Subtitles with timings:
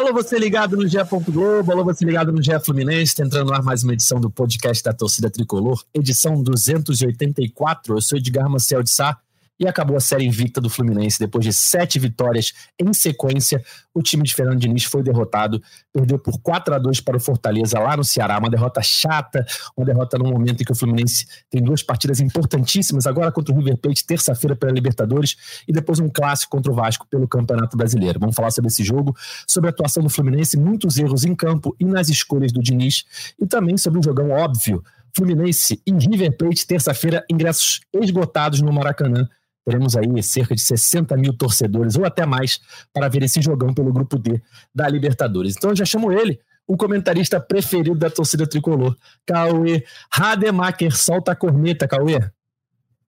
[0.00, 0.96] Alô, você ligado no GE.
[1.28, 4.82] Globo, alô, você ligado no GE Fluminense, tá entrando lá mais uma edição do podcast
[4.82, 7.96] da Torcida Tricolor, edição 284.
[7.96, 9.18] Eu sou Edgar Maciel de Sá
[9.60, 11.18] e acabou a série invicta do Fluminense.
[11.18, 13.62] Depois de sete vitórias em sequência,
[13.92, 15.62] o time de Fernando Diniz foi derrotado,
[15.92, 18.38] perdeu por 4 a 2 para o Fortaleza lá no Ceará.
[18.38, 19.44] Uma derrota chata,
[19.76, 23.58] uma derrota no momento em que o Fluminense tem duas partidas importantíssimas, agora contra o
[23.58, 25.36] River Plate, terça-feira pela Libertadores,
[25.68, 28.18] e depois um clássico contra o Vasco pelo Campeonato Brasileiro.
[28.18, 29.14] Vamos falar sobre esse jogo,
[29.46, 33.04] sobre a atuação do Fluminense, muitos erros em campo e nas escolhas do Diniz,
[33.38, 34.82] e também sobre um jogão óbvio.
[35.14, 39.28] Fluminense e River Plate, terça-feira, ingressos esgotados no Maracanã
[39.70, 42.60] Teremos aí cerca de 60 mil torcedores, ou até mais,
[42.92, 44.42] para ver esse jogão pelo grupo D
[44.74, 45.54] da Libertadores.
[45.56, 50.96] Então eu já chamo ele, o comentarista preferido da torcida tricolor, Cauê Rademacher.
[50.96, 52.18] Solta a corneta, Cauê.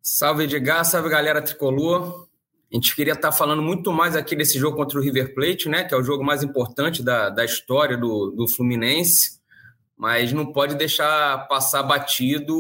[0.01, 2.29] Salve Edgar, salve galera tricolor.
[2.73, 5.83] A gente queria estar falando muito mais aqui desse jogo contra o River Plate, né?
[5.83, 9.42] Que é o jogo mais importante da, da história do, do Fluminense
[10.03, 12.53] mas não pode deixar passar batido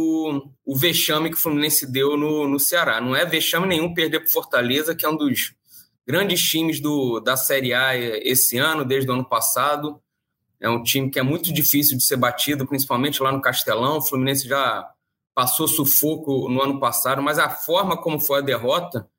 [0.65, 3.01] o vexame que o Fluminense deu no, no Ceará.
[3.01, 5.53] Não é vexame nenhum perder para Fortaleza, que é um dos
[6.07, 10.01] grandes times do, da Série A esse ano, desde o ano passado.
[10.61, 13.99] É um time que é muito difícil de ser batido, principalmente lá no Castelão.
[13.99, 14.89] O Fluminense já
[15.35, 19.11] passou sufoco no ano passado, mas a forma como foi a derrota,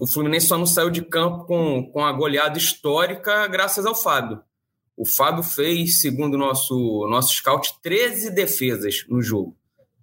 [0.00, 4.42] o Fluminense só não saiu de campo com, com a goleada histórica graças ao Fábio.
[4.98, 9.56] O Fábio fez, segundo o nosso, nosso scout, 13 defesas no jogo.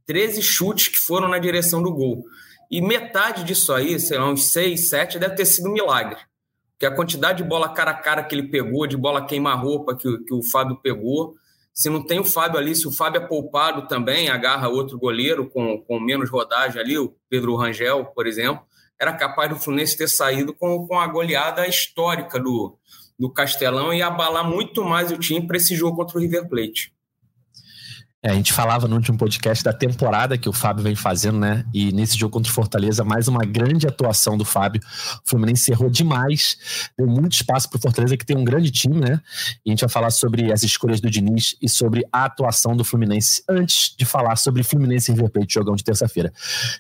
[0.05, 2.23] 13 chutes que foram na direção do gol.
[2.71, 6.17] E metade disso aí, sei lá, uns 6, 7, deve ter sido um milagre.
[6.71, 10.17] Porque a quantidade de bola cara a cara que ele pegou, de bola queima-roupa que,
[10.19, 11.35] que o Fábio pegou,
[11.73, 15.49] se não tem o Fábio ali, se o Fábio é poupado também, agarra outro goleiro
[15.49, 18.63] com, com menos rodagem ali, o Pedro Rangel, por exemplo,
[18.97, 22.77] era capaz do Fluminense ter saído com, com a goleada histórica do,
[23.19, 26.95] do Castelão e abalar muito mais o time para esse jogo contra o River Plate.
[28.25, 31.63] É, a gente falava no último podcast da temporada que o Fábio vem fazendo, né?
[31.71, 34.81] E nesse jogo contra o Fortaleza, mais uma grande atuação do Fábio.
[35.23, 36.57] O Fluminense errou demais,
[36.97, 39.21] deu muito espaço para o Fortaleza, que tem um grande time, né?
[39.63, 42.83] E a gente vai falar sobre as escolhas do Diniz e sobre a atuação do
[42.83, 46.33] Fluminense antes de falar sobre Fluminense e River Plate, jogão de terça-feira.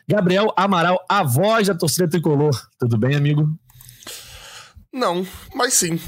[0.09, 2.59] Gabriel Amaral, a voz da torcida tricolor.
[2.79, 3.55] Tudo bem, amigo?
[4.95, 5.99] Não, mas sim.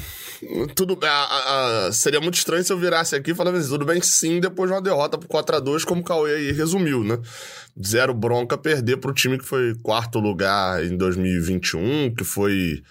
[0.75, 4.01] Tudo a, a, seria muito estranho se eu virasse aqui e falasse assim, tudo bem
[4.01, 7.19] sim, depois de uma derrota por 4 a 2 como o Cauê aí resumiu, né?
[7.85, 12.81] Zero bronca perder para o time que foi quarto lugar em 2021, que foi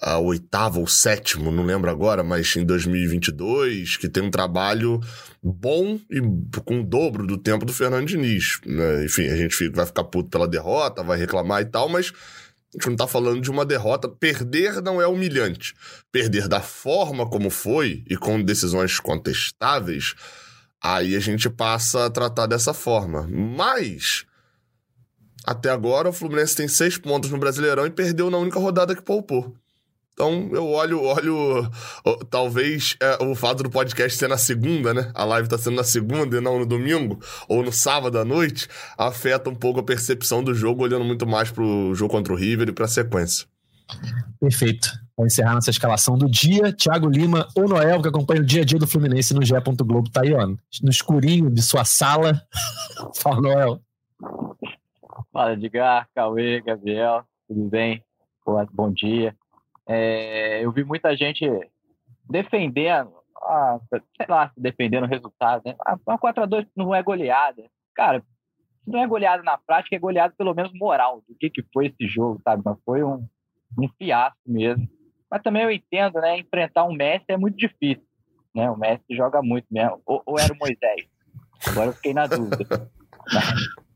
[0.00, 5.00] a oitavo ou sétimo, não lembro agora, mas em 2022, que tem um trabalho
[5.42, 6.20] bom e
[6.64, 8.60] com o dobro do tempo do Fernando Diniz.
[8.64, 9.04] Né?
[9.04, 12.12] Enfim, a gente vai ficar puto pela derrota, vai reclamar e tal, mas
[12.74, 14.08] a gente não está falando de uma derrota.
[14.08, 15.74] Perder não é humilhante.
[16.12, 20.14] Perder da forma como foi e com decisões contestáveis,
[20.82, 23.26] aí a gente passa a tratar dessa forma.
[23.26, 24.26] Mas,
[25.44, 29.02] até agora, o Fluminense tem seis pontos no Brasileirão e perdeu na única rodada que
[29.02, 29.56] poupou.
[30.18, 31.70] Então eu olho, olho
[32.28, 35.12] talvez é, o fato do podcast ser na segunda, né?
[35.14, 38.66] A live tá sendo na segunda e não no domingo, ou no sábado à noite,
[38.98, 42.68] afeta um pouco a percepção do jogo, olhando muito mais pro jogo contra o River
[42.68, 43.46] e pra sequência.
[44.40, 44.90] Perfeito.
[45.14, 48.64] Para encerrar nossa escalação do dia, Thiago Lima ou Noel, que acompanha o dia a
[48.64, 49.54] dia do Fluminense no GE.
[49.84, 52.42] Globo, tá aí, ó, no escurinho de sua sala.
[53.14, 53.80] Fala, Noel.
[55.32, 58.02] Fala, Edgar, Cauê, Gabriel, tudo bem?
[58.72, 59.32] Bom dia.
[59.88, 61.48] É, eu vi muita gente
[62.28, 63.12] defendendo,
[63.42, 65.62] ah, sei lá, defendendo o resultado.
[65.64, 65.74] Né?
[65.86, 67.64] Ah, uma 4x2 não é goleada.
[67.94, 68.20] Cara,
[68.84, 71.86] se não é goleada na prática, é goleada pelo menos moral do que, que foi
[71.86, 72.62] esse jogo, sabe?
[72.64, 73.26] Mas foi um,
[73.78, 74.86] um fiasco mesmo.
[75.30, 76.38] Mas também eu entendo, né?
[76.38, 78.04] Enfrentar um Messi é muito difícil.
[78.54, 78.70] Né?
[78.70, 80.00] O Messi joga muito mesmo.
[80.04, 81.06] Ou, ou era o Moisés?
[81.66, 82.90] Agora eu fiquei na dúvida.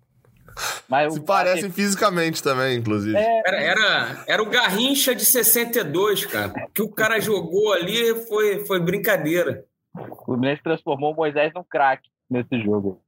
[1.11, 3.17] Se parecem fisicamente também, inclusive.
[3.17, 3.43] É...
[3.47, 6.53] Era, era, era o Garrincha de 62, cara.
[6.67, 9.65] O que o cara jogou ali foi, foi brincadeira.
[9.95, 13.01] O Fluminense transformou o Moisés num craque nesse jogo.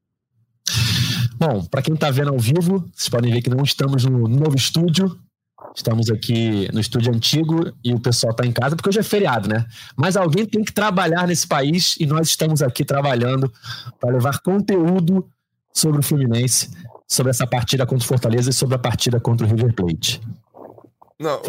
[1.36, 4.56] Bom, para quem está vendo ao vivo, vocês podem ver que não estamos no novo
[4.56, 5.18] estúdio.
[5.74, 9.48] Estamos aqui no estúdio antigo e o pessoal está em casa, porque hoje é feriado,
[9.48, 9.66] né?
[9.96, 13.52] Mas alguém tem que trabalhar nesse país e nós estamos aqui trabalhando
[13.98, 15.28] para levar conteúdo
[15.72, 16.70] sobre o Fluminense
[17.06, 20.20] sobre essa partida contra o Fortaleza e sobre a partida contra o River Plate.
[21.20, 21.40] Não,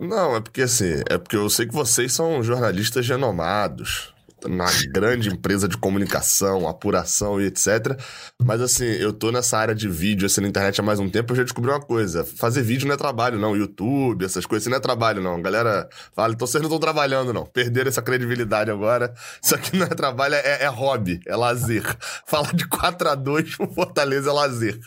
[0.00, 4.14] não, é porque assim, é porque eu sei que vocês são jornalistas renomados.
[4.48, 7.98] Na grande empresa de comunicação, apuração e etc.
[8.42, 11.32] Mas assim, eu tô nessa área de vídeo, assim, na internet há mais um tempo,
[11.32, 12.24] eu já descobri uma coisa.
[12.24, 13.56] Fazer vídeo não é trabalho, não.
[13.56, 15.40] YouTube, essas coisas, assim, não é trabalho, não.
[15.40, 17.44] Galera fala, então vocês não estão trabalhando, não.
[17.46, 19.12] Perderam essa credibilidade agora.
[19.42, 21.84] Isso aqui não é trabalho, é, é hobby, é lazer.
[22.26, 24.78] Falar de 4 a 2 o Fortaleza é lazer.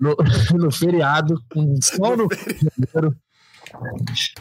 [0.00, 0.16] No,
[0.58, 1.34] no feriado,
[1.82, 3.16] só no feriado.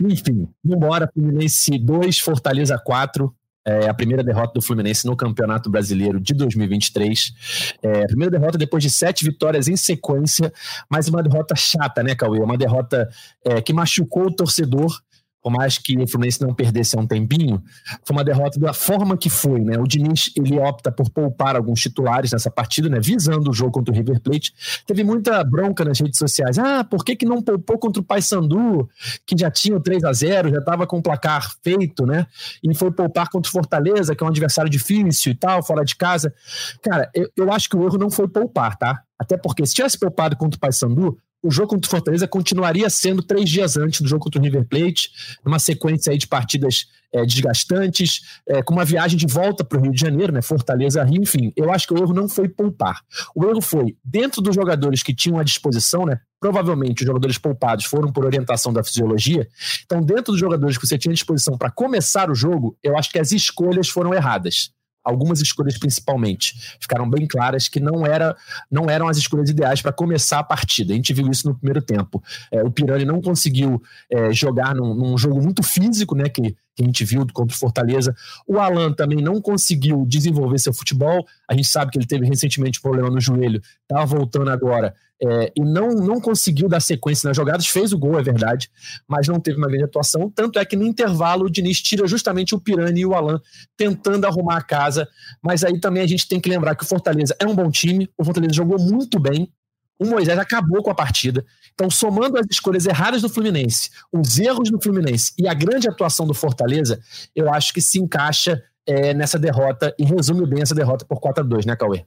[0.01, 3.34] Enfim, vambora, Fluminense 2, Fortaleza 4.
[3.65, 7.75] É a primeira derrota do Fluminense no Campeonato Brasileiro de 2023.
[7.83, 10.51] É, a primeira derrota depois de sete vitórias em sequência,
[10.89, 12.39] mas uma derrota chata, né, Cauê?
[12.39, 13.09] Uma derrota
[13.45, 15.01] é, que machucou o torcedor
[15.41, 17.63] por mais que o Fluminense não perdesse há um tempinho,
[18.03, 19.77] foi uma derrota da forma que foi, né?
[19.77, 23.00] O Diniz, ele opta por poupar alguns titulares nessa partida, né?
[23.00, 24.53] Visando o jogo contra o River Plate.
[24.86, 26.59] Teve muita bronca nas redes sociais.
[26.59, 28.89] Ah, por que, que não poupou contra o Paysandu,
[29.25, 32.27] que já tinha o 3 a 0 já estava com o placar feito, né?
[32.62, 35.95] E foi poupar contra o Fortaleza, que é um adversário difícil e tal, fora de
[35.95, 36.33] casa.
[36.81, 39.03] Cara, eu, eu acho que o erro não foi poupar, tá?
[39.18, 43.24] Até porque se tivesse poupado contra o Paysandu, o jogo contra o Fortaleza continuaria sendo
[43.24, 45.09] três dias antes do jogo contra o River Plate,
[45.44, 49.81] numa sequência aí de partidas é, desgastantes, é, com uma viagem de volta para o
[49.81, 51.51] Rio de Janeiro, né, Fortaleza, Rio, enfim.
[51.56, 53.01] Eu acho que o erro não foi poupar.
[53.33, 57.86] O erro foi, dentro dos jogadores que tinham à disposição, né, provavelmente os jogadores poupados
[57.86, 59.47] foram por orientação da fisiologia,
[59.86, 63.12] então dentro dos jogadores que você tinha à disposição para começar o jogo, eu acho
[63.12, 64.71] que as escolhas foram erradas
[65.09, 68.35] algumas escolhas principalmente ficaram bem claras que não, era,
[68.71, 70.94] não eram as escolhas ideais para começar a partida.
[70.94, 72.23] A gente viu isso no primeiro tempo.
[72.51, 76.83] É, o Pirani não conseguiu é, jogar num, num, jogo muito físico, né, que, que
[76.83, 78.15] a gente viu contra o Fortaleza.
[78.47, 81.25] O Alan também não conseguiu desenvolver seu futebol.
[81.47, 85.61] A gente sabe que ele teve recentemente problema no joelho, estava voltando agora é, e
[85.61, 88.71] não, não conseguiu dar sequência nas jogadas, fez o gol, é verdade,
[89.07, 90.29] mas não teve uma grande atuação.
[90.29, 93.39] Tanto é que no intervalo o Diniz tira justamente o Pirani e o Alan
[93.75, 95.07] tentando arrumar a casa.
[95.43, 98.09] Mas aí também a gente tem que lembrar que o Fortaleza é um bom time,
[98.17, 99.51] o Fortaleza jogou muito bem.
[100.00, 101.46] O Moisés acabou com a partida.
[101.74, 106.25] Então, somando as escolhas erradas do Fluminense, os erros do Fluminense e a grande atuação
[106.25, 107.00] do Fortaleza,
[107.36, 111.44] eu acho que se encaixa é, nessa derrota e resume bem essa derrota por 4
[111.44, 112.06] a 2 né, Cauê?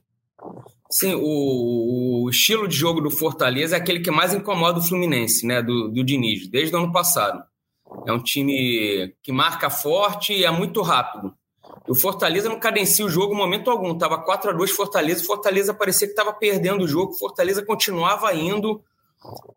[0.89, 5.45] Sim, o, o, estilo de jogo do Fortaleza é aquele que mais incomoda o Fluminense,
[5.45, 5.61] né?
[5.61, 7.43] Do, do Diniz, desde o ano passado.
[8.07, 11.33] É um time que marca forte e é muito rápido.
[11.87, 13.97] O Fortaleza não cadencia o jogo em momento algum.
[13.97, 18.81] Tava 4 a 2 Fortaleza, Fortaleza parecia que estava perdendo o jogo, Fortaleza continuava indo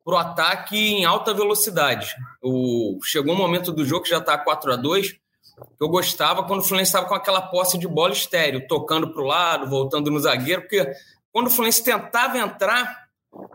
[0.04, 2.14] pro ataque em alta velocidade.
[2.42, 5.12] O, chegou um momento do jogo que já está 4 a 2
[5.56, 9.22] que eu gostava quando o Fluminense estava com aquela posse de bola estéreo, tocando para
[9.22, 10.86] o lado, voltando no zagueiro, porque
[11.32, 13.06] quando o Fluminense tentava entrar,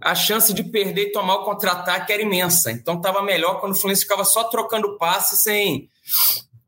[0.02, 2.72] a chance de perder e tomar o contra-ataque era imensa.
[2.72, 5.90] Então estava melhor quando o Fluminense ficava só trocando passe sem,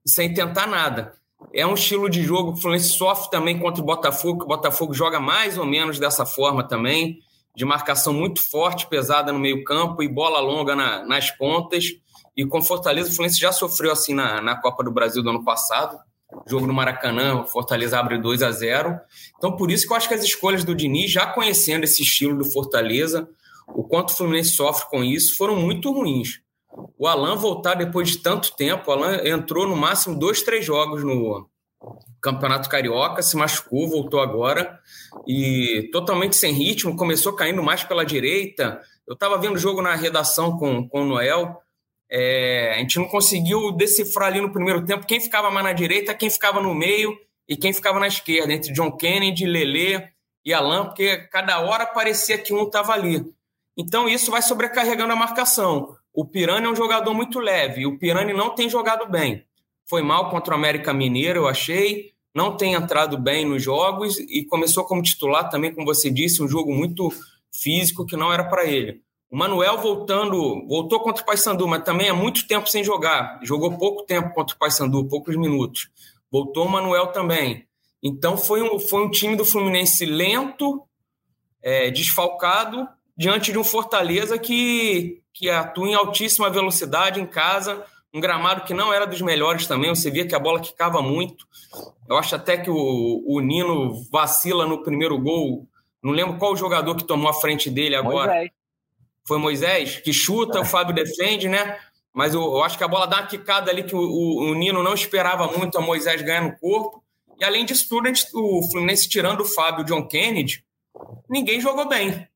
[0.05, 1.13] sem tentar nada.
[1.51, 4.47] É um estilo de jogo que o Fluminense sofre também contra o Botafogo, que o
[4.47, 7.19] Botafogo joga mais ou menos dessa forma também,
[7.55, 11.85] de marcação muito forte, pesada no meio-campo e bola longa na, nas pontas.
[12.35, 15.43] E com Fortaleza, o Fluminense já sofreu assim na, na Copa do Brasil do ano
[15.43, 15.97] passado
[16.47, 18.99] jogo no Maracanã, Fortaleza abre 2 a 0
[19.37, 22.37] Então, por isso que eu acho que as escolhas do Diniz, já conhecendo esse estilo
[22.37, 23.27] do Fortaleza,
[23.67, 26.41] o quanto o Fluminense sofre com isso, foram muito ruins.
[26.97, 31.03] O Alan voltar depois de tanto tempo, o Alan entrou no máximo dois, três jogos
[31.03, 31.49] no
[32.21, 34.79] Campeonato Carioca, se machucou, voltou agora
[35.27, 38.81] e totalmente sem ritmo, começou caindo mais pela direita.
[39.05, 41.61] Eu estava vendo o jogo na redação com, com o Noel,
[42.15, 46.13] é, a gente não conseguiu decifrar ali no primeiro tempo quem ficava mais na direita,
[46.13, 47.17] quem ficava no meio
[47.50, 50.07] e quem ficava na esquerda, entre John Kennedy, Lele
[50.45, 53.25] e Alan, porque cada hora parecia que um estava ali.
[53.75, 55.98] Então isso vai sobrecarregando a marcação.
[56.13, 59.43] O Pirani é um jogador muito leve, o Pirani não tem jogado bem.
[59.86, 64.46] Foi mal contra o América Mineiro, eu achei, não tem entrado bem nos jogos e
[64.46, 67.12] começou como titular também, como você disse, um jogo muito
[67.51, 69.01] físico que não era para ele.
[69.34, 73.39] O Manuel voltando, voltou contra o Paysandu, mas também há muito tempo sem jogar.
[73.41, 75.89] Jogou pouco tempo contra o Paysandu, poucos minutos.
[76.32, 77.65] Voltou o Manuel também.
[78.01, 80.84] Então foi um, foi um time do Fluminense lento,
[81.63, 88.21] é, desfalcado, diante de um Fortaleza que, que atua em altíssima velocidade em casa, um
[88.21, 91.47] gramado que não era dos melhores também, você via que a bola quicava muito.
[92.07, 95.67] Eu acho até que o, o Nino vacila no primeiro gol.
[96.01, 98.31] Não lembro qual o jogador que tomou a frente dele agora.
[98.31, 98.51] Moisés
[99.25, 101.77] foi Moisés, que chuta, o Fábio defende, né?
[102.13, 104.53] Mas eu, eu, acho que a bola dá uma quicada ali que o, o, o,
[104.53, 107.03] Nino não esperava muito a Moisés ganhar no corpo.
[107.39, 110.63] E além disso tudo, gente, o Fluminense tirando o Fábio e o John Kennedy,
[111.29, 112.27] ninguém jogou bem.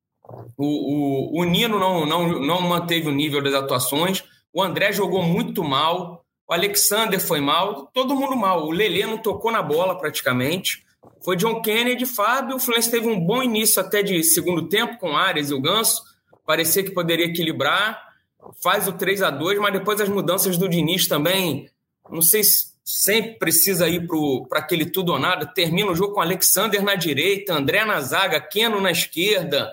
[0.58, 4.24] O, o, o Nino não, não, não manteve o nível das atuações.
[4.54, 6.26] O André jogou muito mal.
[6.48, 8.66] O Alexander foi mal, todo mundo mal.
[8.66, 10.86] O Lelê não tocou na bola praticamente.
[11.24, 12.56] Foi John Kennedy, Fábio.
[12.56, 16.02] O Fluminense teve um bom início até de segundo tempo com Arias e o Ganso.
[16.46, 18.02] Parecia que poderia equilibrar.
[18.64, 21.70] Faz o 3 a 2 mas depois as mudanças do Diniz também.
[22.10, 24.08] Não sei se sempre precisa ir
[24.48, 25.46] para aquele tudo ou nada.
[25.46, 29.70] Termina o jogo com Alexander na direita, André na zaga, Keno na esquerda.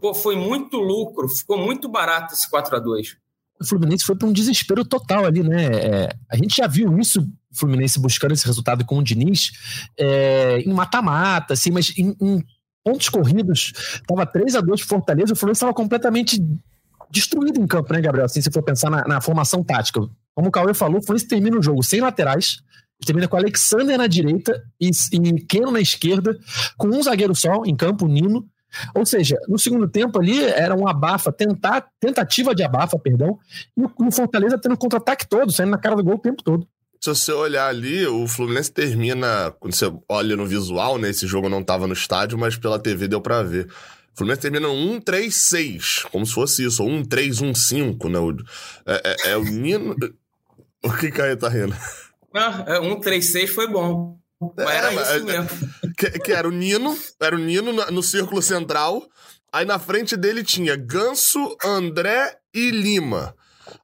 [0.00, 3.16] Pô, foi muito lucro, ficou muito barato esse 4 a 2
[3.60, 5.64] o Fluminense foi para um desespero total ali, né?
[5.64, 9.52] É, a gente já viu isso, o Fluminense buscando esse resultado com o Diniz,
[9.98, 12.44] é, em mata-mata, assim, mas em, em,
[12.84, 13.72] pontos corridos,
[14.06, 16.40] tava 3 a 2 Fortaleza, o Fluminense estava completamente
[17.10, 18.26] destruído em campo, né, Gabriel?
[18.26, 20.00] Assim, se for pensar na, na formação tática.
[20.34, 22.58] Como o Cauê falou, o Fluminense termina o jogo sem laterais,
[23.04, 26.38] termina com Alexander na direita e, e Keno na esquerda,
[26.76, 28.46] com um zagueiro só em campo, Nino,
[28.94, 33.38] ou seja, no segundo tempo ali era um abafa, tentar, tentativa de abafa, perdão,
[33.76, 36.66] e o Fortaleza tendo contra-ataque todo, saindo na cara do gol o tempo todo.
[37.00, 41.10] Se você olhar ali, o Fluminense termina, quando você olha no visual, né?
[41.10, 43.66] Esse jogo não estava no estádio, mas pela TV deu para ver.
[43.66, 48.44] O Fluminense termina 1-3-6, como se fosse isso, ou 1-3-1-5, né?
[48.86, 49.94] É, é, é o Nino.
[50.84, 51.74] O que Caio tá rindo?
[52.32, 54.18] Ah, 1-3-6 é, foi bom.
[54.40, 55.48] Mas era é, isso mesmo.
[55.96, 59.02] Que, que, era o Nino, era o Nino no, círculo central.
[59.50, 63.34] Aí na frente dele tinha Ganso, André e Lima.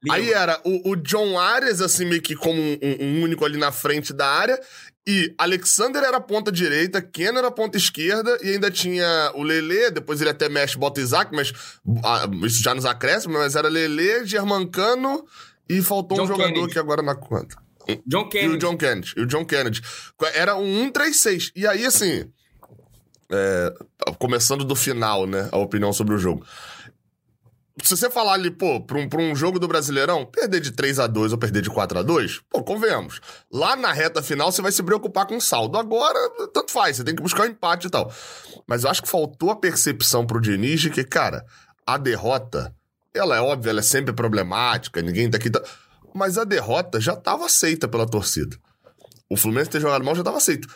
[0.02, 0.14] Lima.
[0.14, 3.72] Aí era o, o, John Arias, assim, meio que como um, um, único ali na
[3.72, 4.60] frente da área.
[5.06, 10.20] E Alexander era ponta direita, Ken era ponta esquerda, e ainda tinha o Lele, depois
[10.20, 11.52] ele até mexe, bota Isaac, mas
[12.04, 15.24] ah, isso já nos acréscimos, mas era Lele, Germancano
[15.68, 16.72] e faltou John um jogador Kennedy.
[16.72, 17.56] que agora na conta.
[18.06, 18.52] John Kennedy.
[18.52, 19.14] E o John Kennedy.
[19.16, 19.82] E o John Kennedy.
[20.34, 21.52] Era um 1-3-6.
[21.54, 22.30] E aí, assim.
[23.30, 23.74] É,
[24.18, 25.48] começando do final, né?
[25.50, 26.44] A opinião sobre o jogo.
[27.82, 30.98] Se você falar ali, pô, pra um, pra um jogo do Brasileirão, perder de 3
[30.98, 33.20] a 2 ou perder de 4 a 2 pô, convenhamos.
[33.50, 35.78] Lá na reta final você vai se preocupar com o saldo.
[35.78, 36.18] Agora,
[36.52, 38.12] tanto faz, você tem que buscar o um empate e tal.
[38.66, 41.46] Mas eu acho que faltou a percepção pro Diniz de que, cara,
[41.86, 42.74] a derrota,
[43.14, 45.48] ela é óbvia, ela é sempre problemática, ninguém tá aqui.
[45.48, 45.62] Tá
[46.14, 48.56] mas a derrota já estava aceita pela torcida.
[49.28, 50.68] O Fluminense ter jogado mal já estava aceito.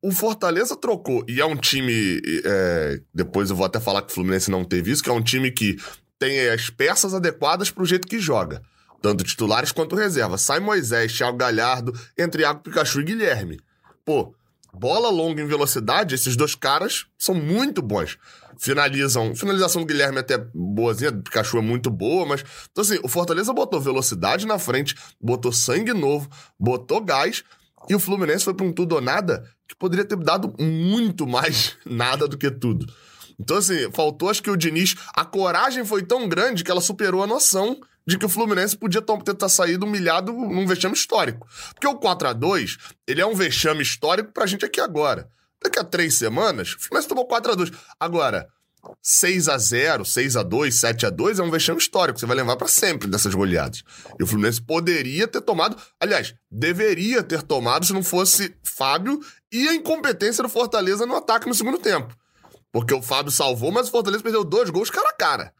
[0.00, 2.20] O Fortaleza trocou, e é um time.
[2.44, 5.22] É, depois eu vou até falar que o Fluminense não teve isso, que é um
[5.22, 5.76] time que
[6.18, 8.62] tem as peças adequadas para o jeito que joga.
[9.02, 10.38] Tanto titulares quanto reserva.
[10.38, 13.60] Sai Moisés, Thiago Galhardo, entre Iago Pikachu e Guilherme.
[14.04, 14.34] Pô,
[14.78, 18.18] bola longa em velocidade, esses dois caras são muito bons
[18.58, 19.34] finalizam.
[19.34, 22.44] Finalização do Guilherme é até boazinha, Pikachu é muito boa, mas.
[22.70, 27.44] Então, assim, o Fortaleza botou velocidade na frente, botou sangue novo, botou gás,
[27.88, 31.76] e o Fluminense foi pra um tudo ou nada que poderia ter dado muito mais
[31.86, 32.92] nada do que tudo.
[33.38, 34.96] Então, assim, faltou, acho que o Diniz.
[35.14, 39.02] A coragem foi tão grande que ela superou a noção de que o Fluminense podia
[39.02, 41.46] ter saído humilhado num vexame histórico.
[41.74, 45.28] Porque o 4 a 2 ele é um vexame histórico pra gente aqui agora.
[45.62, 47.70] Daqui a três semanas, o Fluminense tomou 4x2.
[48.00, 48.48] Agora,
[49.04, 52.18] 6x0, 6x2, 7x2 é um vexame histórico.
[52.18, 53.82] Você vai levar para sempre dessas goleadas.
[54.18, 59.20] E o Fluminense poderia ter tomado, aliás, deveria ter tomado se não fosse Fábio
[59.52, 62.16] e a incompetência do Fortaleza no ataque no segundo tempo.
[62.72, 65.57] Porque o Fábio salvou, mas o Fortaleza perdeu dois gols cara a cara.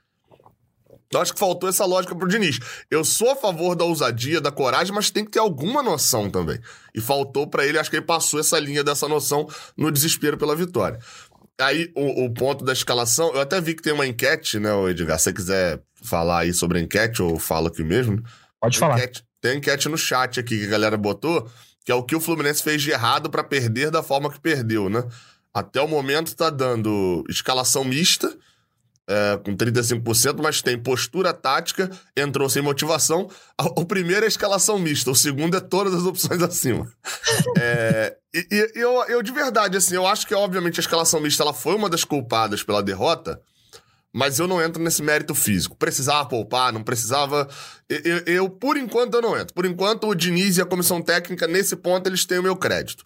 [1.13, 2.59] Eu acho que faltou essa lógica pro Diniz.
[2.91, 6.61] Eu sou a favor da ousadia, da coragem, mas tem que ter alguma noção também.
[6.95, 10.55] E faltou para ele, acho que ele passou essa linha dessa noção no desespero pela
[10.55, 10.99] vitória.
[11.61, 15.19] Aí, o, o, ponto da escalação, eu até vi que tem uma enquete, né, Edgar?
[15.19, 18.23] Se você quiser falar aí sobre a enquete, ou falo aqui mesmo.
[18.61, 18.97] Pode falar.
[18.97, 21.51] Enquete, tem enquete no chat aqui que a galera botou,
[21.85, 24.89] que é o que o Fluminense fez de errado para perder da forma que perdeu,
[24.89, 25.03] né?
[25.53, 28.37] Até o momento tá dando escalação mista,
[29.09, 33.29] é, com 35%, mas tem postura tática, entrou sem motivação.
[33.75, 36.87] O primeiro é escalação mista, o segundo é todas as opções acima.
[37.59, 41.43] é, e, e eu, eu, de verdade, assim, eu acho que, obviamente, a escalação mista
[41.43, 43.41] ela foi uma das culpadas pela derrota,
[44.13, 45.77] mas eu não entro nesse mérito físico.
[45.77, 47.49] Precisava poupar, não precisava.
[47.89, 49.55] Eu, eu, por enquanto, eu não entro.
[49.55, 53.05] Por enquanto, o Diniz e a comissão técnica, nesse ponto, eles têm o meu crédito.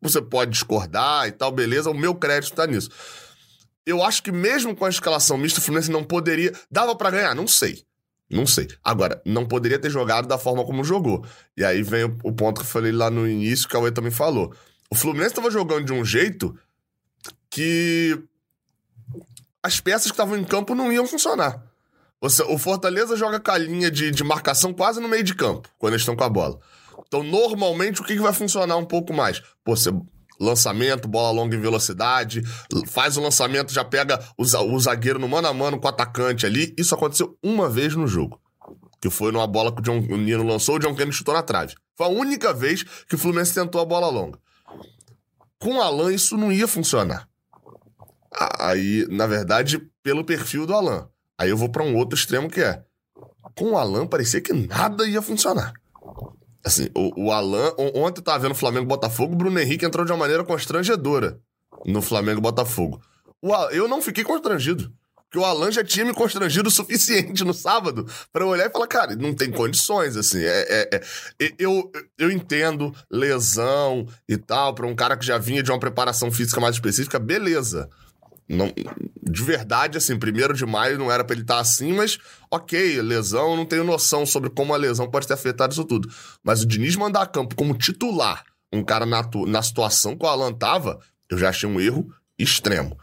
[0.00, 2.88] Você pode discordar e tal, beleza, o meu crédito tá nisso.
[3.88, 6.52] Eu acho que mesmo com a escalação mista, o Fluminense não poderia.
[6.70, 7.34] Dava para ganhar?
[7.34, 7.86] Não sei.
[8.28, 8.68] Não sei.
[8.84, 11.24] Agora, não poderia ter jogado da forma como jogou.
[11.56, 13.90] E aí vem o, o ponto que eu falei lá no início, que a Cauê
[13.90, 14.54] também falou.
[14.90, 16.54] O Fluminense estava jogando de um jeito
[17.48, 18.22] que
[19.62, 21.64] as peças que estavam em campo não iam funcionar.
[22.20, 25.94] o Fortaleza joga com a linha de, de marcação quase no meio de campo, quando
[25.94, 26.60] eles estão com a bola.
[27.06, 29.40] Então, normalmente, o que, que vai funcionar um pouco mais?
[29.64, 29.90] Pô, você
[30.40, 32.42] lançamento, bola longa em velocidade,
[32.86, 36.46] faz o lançamento, já pega o, o zagueiro no mano a mano com o atacante
[36.46, 36.74] ali.
[36.78, 38.40] Isso aconteceu uma vez no jogo.
[39.00, 41.42] Que foi numa bola que o, John, o Nino lançou, o John Kennedy chutou na
[41.42, 41.74] trave.
[41.96, 44.38] Foi a única vez que o Fluminense tentou a bola longa.
[45.58, 47.28] Com o Alan, isso não ia funcionar.
[48.58, 51.08] Aí, na verdade, pelo perfil do Alan.
[51.36, 52.82] Aí eu vou para um outro extremo que é.
[53.56, 55.72] Com o Alan, parecia que nada ia funcionar.
[56.68, 57.72] Assim, o, o Alan.
[57.94, 61.40] Ontem eu tava vendo Flamengo Botafogo, o Bruno Henrique entrou de uma maneira constrangedora
[61.86, 63.00] no Flamengo Botafogo.
[63.40, 64.92] O, eu não fiquei constrangido.
[65.30, 68.70] Porque o Alan já tinha me constrangido o suficiente no sábado para eu olhar e
[68.70, 70.42] falar, cara, não tem condições, assim.
[70.42, 71.00] É, é,
[71.40, 75.80] é, eu, eu entendo lesão e tal, para um cara que já vinha de uma
[75.80, 77.88] preparação física mais específica, beleza.
[78.48, 78.72] Não,
[79.22, 82.18] de verdade, assim, primeiro de maio não era pra ele estar assim, mas
[82.50, 86.08] ok, lesão, eu não tenho noção sobre como a lesão pode ter afetado isso tudo.
[86.42, 90.28] Mas o Diniz mandar a campo como titular, um cara na, na situação que o
[90.28, 90.98] Alan tava,
[91.30, 92.98] eu já achei um erro extremo.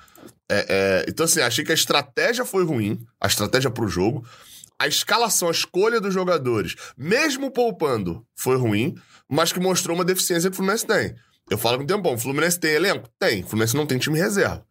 [0.49, 4.25] É, é, então, assim, achei que a estratégia foi ruim, a estratégia pro jogo.
[4.77, 8.95] A escalação, a escolha dos jogadores, mesmo poupando, foi ruim,
[9.29, 11.15] mas que mostrou uma deficiência que o Fluminense tem.
[11.49, 13.07] Eu falo com o tempo, o Fluminense tem elenco?
[13.17, 13.41] Tem.
[13.41, 14.65] O Fluminense não tem time reserva.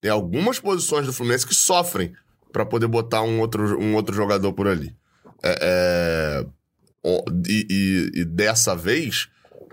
[0.00, 2.14] Tem algumas posições do Fluminense que sofrem
[2.52, 4.94] para poder botar um outro, um outro jogador por ali.
[5.42, 6.44] É,
[7.04, 7.10] é,
[7.46, 9.28] e, e, e, dessa vez,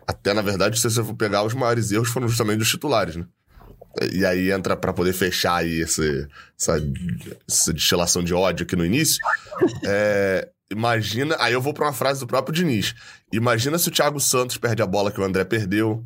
[0.07, 3.25] até na verdade, se você for pegar os maiores erros foram justamente dos titulares, né?
[4.11, 6.27] E aí entra para poder fechar aí esse,
[6.59, 6.73] essa,
[7.47, 9.23] essa destilação de ódio aqui no início.
[9.85, 11.37] É, imagina.
[11.39, 12.93] Aí eu vou para uma frase do próprio Diniz.
[13.31, 16.05] Imagina se o Thiago Santos perde a bola que o André perdeu.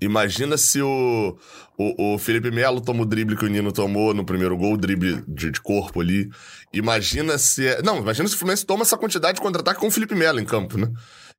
[0.00, 1.36] Imagina se o,
[1.76, 4.76] o, o, Felipe Melo toma o drible que o Nino tomou no primeiro gol, o
[4.76, 6.30] drible de, de corpo ali.
[6.72, 7.82] Imagina se é.
[7.82, 10.44] Não, imagina se o Fluminense toma essa quantidade de contra-ataque com o Felipe Melo em
[10.44, 10.90] campo, né?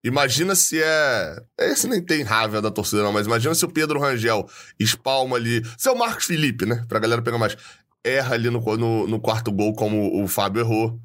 [0.03, 1.41] Imagina se é.
[1.57, 4.47] Esse nem tem raiva da torcida, não, mas imagina se o Pedro Rangel
[4.79, 5.63] espalma ali.
[5.77, 6.85] Se é o Marcos Felipe, né?
[6.87, 7.55] Pra galera pegar mais.
[8.03, 10.99] Erra ali no, no, no quarto gol, como o Fábio errou.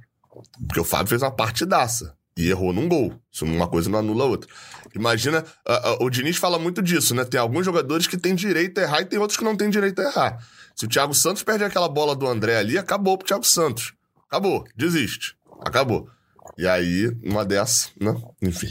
[0.67, 3.15] Porque o Fábio fez uma partidaça e errou num gol.
[3.31, 4.51] Isso uma coisa não anula a outra.
[4.95, 7.25] Imagina, uh, uh, o Diniz fala muito disso, né?
[7.25, 10.01] Tem alguns jogadores que têm direito a errar e tem outros que não têm direito
[10.01, 10.39] a errar.
[10.75, 13.93] Se o Thiago Santos perde aquela bola do André ali, acabou pro Thiago Santos.
[14.29, 15.37] Acabou, desiste.
[15.61, 16.09] Acabou.
[16.57, 18.15] E aí, uma dessa, né?
[18.41, 18.69] Enfim.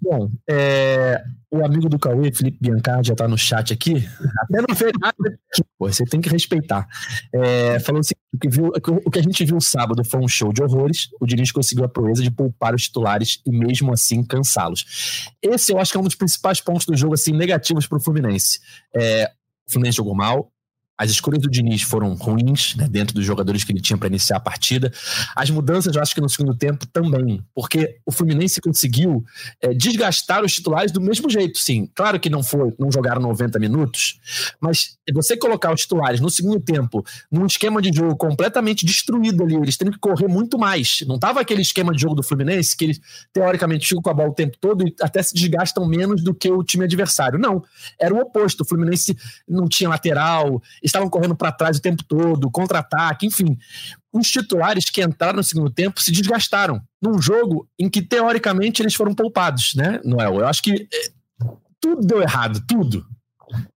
[0.00, 4.06] Bom, é, o amigo do Cauê, Felipe Biancardi, já tá no chat aqui.
[4.42, 5.38] Até não fez nada.
[5.78, 6.86] Pô, você tem que respeitar.
[7.32, 8.70] É, falou assim: o que, viu,
[9.04, 11.08] o que a gente viu sábado foi um show de horrores.
[11.18, 15.32] O Diniz conseguiu a proeza de poupar os titulares e mesmo assim cansá-los.
[15.40, 18.60] Esse eu acho que é um dos principais pontos do jogo, assim, negativos pro Fluminense.
[18.94, 19.30] É,
[19.66, 20.52] o Fluminense jogou mal,
[20.98, 24.38] as escolhas do Diniz foram ruins, né, dentro dos jogadores que ele tinha para iniciar
[24.38, 24.92] a partida.
[25.36, 29.24] As mudanças, eu acho que no segundo tempo também, porque o Fluminense conseguiu
[29.62, 31.88] é, desgastar os titulares do mesmo jeito, sim.
[31.94, 34.18] Claro que não foi, não jogaram 90 minutos,
[34.60, 39.54] mas você colocar os titulares no segundo tempo num esquema de jogo completamente destruído ali,
[39.54, 41.04] eles têm que correr muito mais.
[41.06, 43.00] Não tava aquele esquema de jogo do Fluminense que eles
[43.32, 46.50] teoricamente ficam com a bola o tempo todo e até se desgastam menos do que
[46.50, 47.38] o time adversário.
[47.38, 47.62] Não,
[48.00, 48.62] era o oposto.
[48.62, 49.16] O Fluminense
[49.48, 53.56] não tinha lateral estavam correndo para trás o tempo todo, contra-ataque, enfim.
[54.12, 58.94] Os titulares que entraram no segundo tempo se desgastaram num jogo em que, teoricamente, eles
[58.94, 60.40] foram poupados, né, Noel?
[60.40, 61.12] Eu acho que eh,
[61.80, 63.04] tudo deu errado, tudo.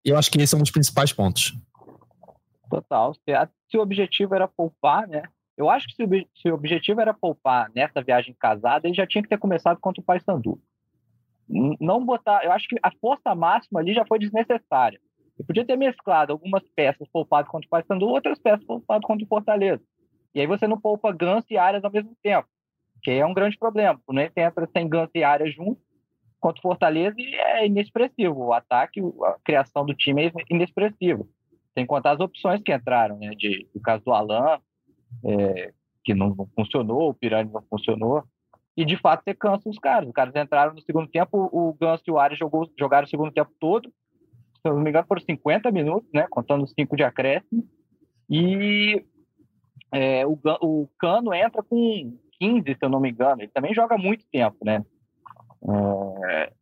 [0.04, 1.54] E eu acho que esse é um dos principais pontos.
[2.68, 3.14] Total.
[3.14, 5.22] Se, a, se o objetivo era poupar, né?
[5.56, 9.06] Eu acho que se o, se o, objetivo era poupar nessa viagem casada, ele já
[9.06, 10.58] tinha que ter começado contra o Paysandu.
[11.48, 12.42] Não botar.
[12.44, 14.98] Eu acho que a força máxima ali já foi desnecessária.
[15.36, 19.28] Você podia ter mesclado algumas peças poupadas contra o Paysandu, outras peças poupadas contra o
[19.28, 19.82] Fortaleza.
[20.34, 22.48] E aí você não poupa Ganso e áreas ao mesmo tempo,
[23.02, 23.98] que é um grande problema.
[23.98, 25.82] O Fluminense entra sem Ganso e áreas juntos
[26.40, 28.46] contra o Fortaleza e é inexpressivo.
[28.46, 31.24] O ataque, a criação do time é inexpressiva.
[31.74, 33.30] Sem contar as opções que entraram, né?
[33.30, 34.58] De, o caso do Alan,
[35.24, 35.72] é,
[36.04, 38.24] que não, não, funcionou, o Pirani não funcionou.
[38.76, 40.08] E de fato você cansa os caras.
[40.08, 43.32] Os caras entraram no segundo tempo, o Ganso e o Arias jogou, jogaram o segundo
[43.32, 43.92] tempo todo,
[44.62, 46.26] se eu não me engano, foram 50 minutos, né?
[46.30, 47.68] Contando os 5 de acréscimo.
[48.30, 49.04] E
[49.92, 53.42] é, o, o Cano entra com 15, se eu não me engano.
[53.42, 54.84] Ele também joga muito tempo, né?
[56.30, 56.52] É,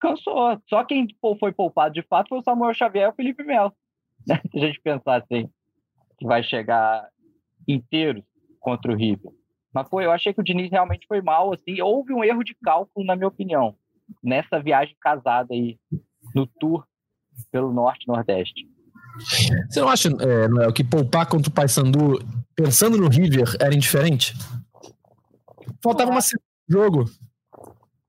[0.00, 0.56] cansou.
[0.68, 3.72] Só quem foi poupado de fato foi o Samuel Xavier e o Felipe Melo.
[4.26, 4.40] Né?
[4.52, 5.50] Se a gente pensar assim,
[6.16, 7.08] que vai chegar
[7.66, 8.22] inteiro
[8.60, 9.32] contra o River.
[9.74, 11.80] Mas foi, eu achei que o Diniz realmente foi mal, assim.
[11.82, 13.74] Houve um erro de cálculo, na minha opinião,
[14.22, 15.76] nessa viagem casada aí,
[16.34, 16.86] no tour
[17.50, 18.68] pelo norte e nordeste.
[19.68, 22.22] Você não acha, é, Noel, que poupar contra o Paysandu,
[22.54, 24.34] pensando no River, era indiferente?
[25.82, 27.10] Faltava uma semana de jogo.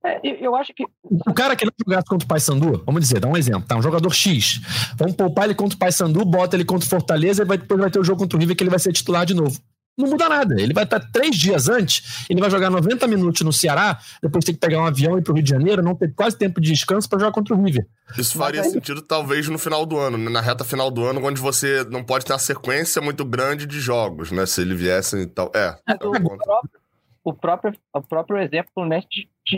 [0.04, 0.86] É, eu acho que.
[1.04, 3.76] O cara que não jogasse contra o Paysandu, vamos dizer, dá um exemplo, tá?
[3.76, 4.62] Um jogador X.
[4.96, 7.92] Vamos poupar ele contra o Paysandu, bota ele contra o Fortaleza e vai, depois vai
[7.92, 9.60] ter o jogo contra o River que ele vai ser titular de novo.
[9.98, 10.60] Não muda nada.
[10.60, 14.56] Ele vai estar três dias antes, ele vai jogar 90 minutos no Ceará, depois tem
[14.56, 16.62] que pegar um avião e ir para o Rio de Janeiro, não ter quase tempo
[16.62, 17.86] de descanso para jogar contra o River.
[18.18, 18.70] Isso faria aí...
[18.70, 20.30] sentido, talvez, no final do ano, né?
[20.30, 23.80] na reta final do ano, onde você não pode ter uma sequência muito grande de
[23.80, 24.46] jogos, né?
[24.46, 25.52] Se ele viesse e tal.
[25.54, 25.76] É.
[25.88, 26.80] é o, próprio,
[27.24, 29.08] o, próprio, o próprio exemplo do Fluminense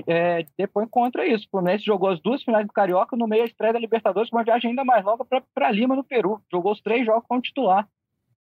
[0.08, 1.46] é, depõe contra isso.
[1.46, 4.38] O Fluminense jogou as duas finais do Carioca no meio da estreia da Libertadores, com
[4.38, 6.42] uma viagem ainda mais longa para Lima, no Peru.
[6.52, 7.88] Jogou os três jogos como titular.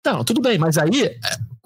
[0.06, 1.18] Não, tudo bem, mas aí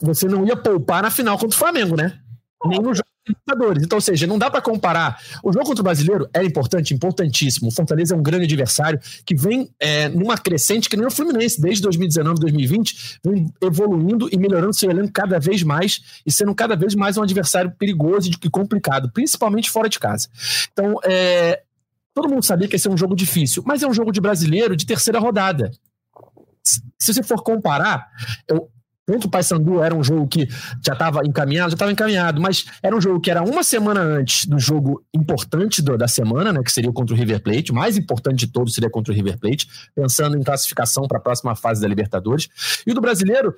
[0.01, 2.19] você não ia poupar na final contra o Flamengo, né?
[2.65, 3.83] Nem no jogo Libertadores.
[3.83, 5.17] Então, ou seja, não dá para comparar.
[5.41, 7.69] O jogo contra o brasileiro é importante, importantíssimo.
[7.69, 11.61] O Fortaleza é um grande adversário que vem é, numa crescente que nem o Fluminense,
[11.61, 16.75] desde 2019, 2020, vem evoluindo e melhorando seu elenco cada vez mais e sendo cada
[16.75, 20.27] vez mais um adversário perigoso e complicado, principalmente fora de casa.
[20.73, 21.61] Então, é,
[22.13, 24.75] todo mundo sabia que esse é um jogo difícil, mas é um jogo de brasileiro
[24.75, 25.71] de terceira rodada
[26.63, 28.07] se você for comparar,
[28.47, 28.69] eu,
[29.07, 30.47] o Paysandu era um jogo que
[30.85, 34.45] já estava encaminhado, já estava encaminhado, mas era um jogo que era uma semana antes
[34.45, 37.97] do jogo importante do, da semana, né, que seria contra o River Plate, o mais
[37.97, 41.81] importante de todos seria contra o River Plate, pensando em classificação para a próxima fase
[41.81, 42.47] da Libertadores.
[42.87, 43.53] E o do brasileiro,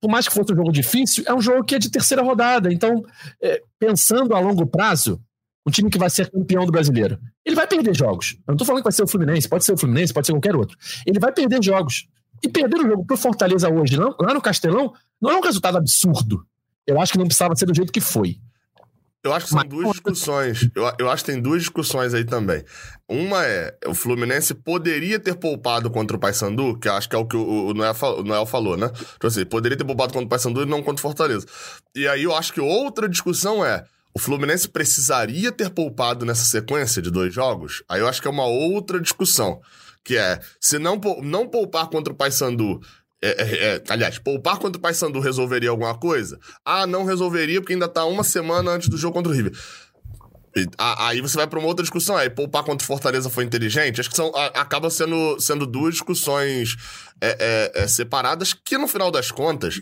[0.00, 2.72] por mais que fosse um jogo difícil, é um jogo que é de terceira rodada.
[2.72, 3.04] Então,
[3.40, 5.20] é, pensando a longo prazo,
[5.66, 8.36] um time que vai ser campeão do brasileiro, ele vai perder jogos.
[8.38, 10.32] Eu não estou falando que vai ser o Fluminense, pode ser o Fluminense, pode ser
[10.32, 10.76] qualquer outro.
[11.06, 12.08] Ele vai perder jogos.
[12.42, 15.76] E perder o jogo pro Fortaleza hoje, não, lá no Castelão, não é um resultado
[15.76, 16.44] absurdo.
[16.86, 18.38] Eu acho que não precisava ser do jeito que foi.
[19.22, 19.68] Eu acho que são Mas...
[19.68, 20.70] duas discussões.
[20.74, 22.64] Eu, eu acho que tem duas discussões aí também.
[23.06, 27.26] Uma é, o Fluminense poderia ter poupado contra o Paysandu, que acho que é o
[27.26, 28.90] que o, o, Noel, o Noel falou, né?
[29.16, 31.46] Então assim, poderia ter poupado contra o Paysandu e não contra o Fortaleza.
[31.94, 37.02] E aí eu acho que outra discussão é, o Fluminense precisaria ter poupado nessa sequência
[37.02, 37.82] de dois jogos?
[37.88, 39.60] Aí eu acho que é uma outra discussão
[40.04, 42.80] que é, se não, não poupar contra o Paysandu,
[43.22, 46.38] é, é, é, aliás, poupar contra o Paysandu resolveria alguma coisa?
[46.64, 49.52] Ah, não resolveria porque ainda tá uma semana antes do jogo contra o River.
[50.56, 52.16] E, a, aí você vai para uma outra discussão.
[52.16, 54.00] Aí, poupar contra o Fortaleza foi inteligente?
[54.00, 56.76] Acho que são, a, acaba sendo, sendo duas discussões
[57.20, 59.80] é, é, é, separadas que, no final das contas,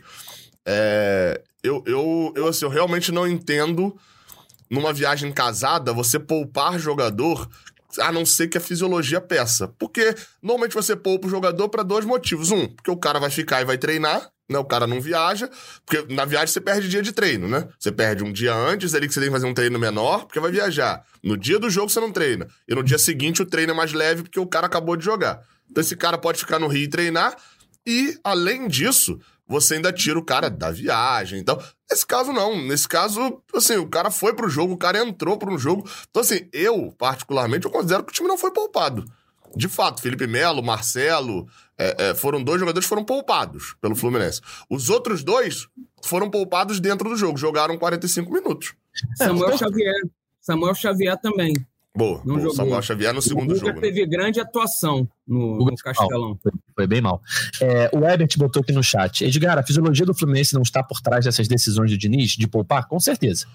[1.63, 3.97] eu, eu, eu, assim, eu realmente não entendo
[4.71, 7.49] numa viagem casada você poupar jogador
[7.99, 9.69] a não ser que a fisiologia peça.
[9.79, 12.51] Porque normalmente você poupa o jogador para dois motivos.
[12.51, 14.59] Um, porque o cara vai ficar e vai treinar, né?
[14.59, 15.49] O cara não viaja,
[15.87, 17.69] porque na viagem você perde dia de treino, né?
[17.79, 20.41] Você perde um dia antes ali que você tem que fazer um treino menor, porque
[20.41, 21.05] vai viajar.
[21.23, 22.47] No dia do jogo você não treina.
[22.69, 25.43] E no dia seguinte o treino é mais leve porque o cara acabou de jogar.
[25.71, 27.37] Então esse cara pode ficar no Rio e treinar.
[27.87, 31.41] E, além disso, você ainda tira o cara da viagem.
[31.41, 31.59] Então,
[31.91, 32.61] nesse caso, não.
[32.67, 35.89] Nesse caso, assim, o cara foi pro jogo, o cara entrou pro jogo.
[36.11, 39.05] Então, assim, eu, particularmente, eu considero que o time não foi poupado.
[39.57, 44.43] De fato, Felipe Melo, Marcelo, é, é, foram dois jogadores que foram poupados pelo Fluminense.
[44.69, 45.67] Os outros dois
[46.05, 48.75] foram poupados dentro do jogo, jogaram 45 minutos.
[49.17, 49.95] Samuel Xavier.
[50.41, 51.55] Samuel Xavier também.
[51.97, 52.23] Boa.
[52.25, 52.55] Não jogou.
[52.55, 53.73] Samuel Xavier no segundo o jogo.
[53.73, 53.81] Né?
[53.81, 56.39] teve grande atuação no, no Castelão.
[56.43, 57.21] Foi, foi, bem mal.
[57.61, 59.25] É, o Ebert botou aqui no chat.
[59.25, 62.87] Edgar, a fisiologia do Fluminense não está por trás dessas decisões do Diniz de poupar?
[62.87, 63.47] Com certeza.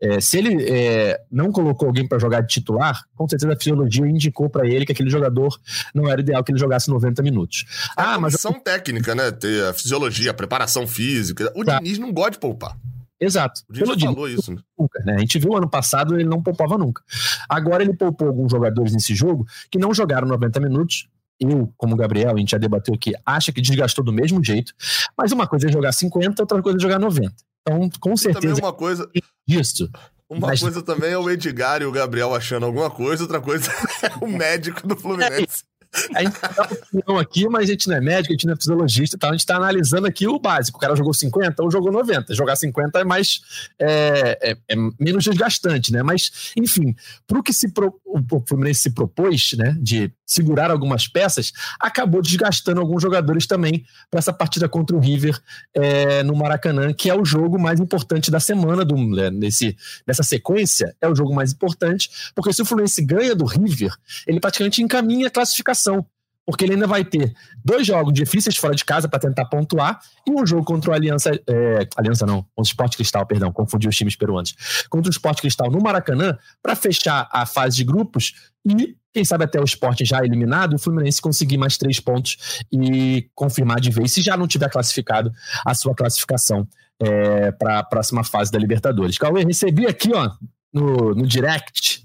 [0.00, 4.06] É, se ele é, não colocou alguém para jogar de titular, com certeza a fisiologia
[4.06, 5.58] indicou para ele que aquele jogador
[5.94, 7.64] não era ideal que ele jogasse 90 minutos.
[7.96, 9.30] É ah, mas são técnica, né?
[9.30, 11.50] Ter a fisiologia, a preparação física.
[11.54, 11.78] O tá.
[11.78, 12.76] Diniz não gosta de poupar.
[13.24, 13.62] Exato.
[13.68, 14.60] O Diniz falou isso, né?
[14.78, 15.14] Nunca, né?
[15.14, 17.02] A gente viu ano passado ele não poupava nunca.
[17.48, 21.08] Agora ele poupou alguns jogadores nesse jogo que não jogaram 90 minutos.
[21.40, 24.72] Eu, como Gabriel, a gente já debateu aqui, acha que desgastou do mesmo jeito.
[25.16, 27.34] Mas uma coisa é jogar 50, outra coisa é jogar 90.
[27.62, 28.46] Então, com certeza.
[28.46, 29.08] E também uma coisa.
[29.48, 29.90] Isso.
[30.28, 30.60] Uma mas...
[30.60, 33.70] coisa também é o Edgar e o Gabriel achando alguma coisa, outra coisa
[34.02, 35.64] é o médico do Fluminense.
[36.14, 38.56] A gente dá opinião aqui, mas a gente não é médico, a gente não é
[38.56, 39.28] fisiologista, tá?
[39.28, 40.78] a gente está analisando aqui o básico.
[40.78, 42.34] O cara jogou 50 ou jogou 90.
[42.34, 43.40] Jogar 50 é mais
[43.78, 46.02] é, é, é menos desgastante, né?
[46.02, 46.94] Mas, enfim,
[47.26, 49.76] para o que se pro, o Fluminense se propôs, né?
[49.80, 55.38] De segurar algumas peças, acabou desgastando alguns jogadores também para essa partida contra o River
[55.74, 60.22] é, no Maracanã, que é o jogo mais importante da semana do, né, nesse, nessa
[60.22, 63.94] sequência, é o jogo mais importante, porque se o Fluminense ganha do River,
[64.26, 66.04] ele praticamente encaminha a classificação
[66.46, 70.30] porque ele ainda vai ter dois jogos difíceis fora de casa para tentar pontuar e
[70.30, 71.30] um jogo contra o Aliança.
[71.48, 74.54] É, Aliança não, o Sport Cristal, perdão, confundi os times peruanos.
[74.88, 78.34] Contra o Sport Cristal no Maracanã para fechar a fase de grupos
[78.66, 83.28] e, quem sabe, até o esporte já eliminado, o Fluminense conseguir mais três pontos e
[83.34, 85.32] confirmar de vez, se já não tiver classificado,
[85.64, 86.66] a sua classificação
[87.00, 89.18] é, para a próxima fase da Libertadores.
[89.18, 90.30] Cauê, recebi aqui ó,
[90.72, 92.04] no, no direct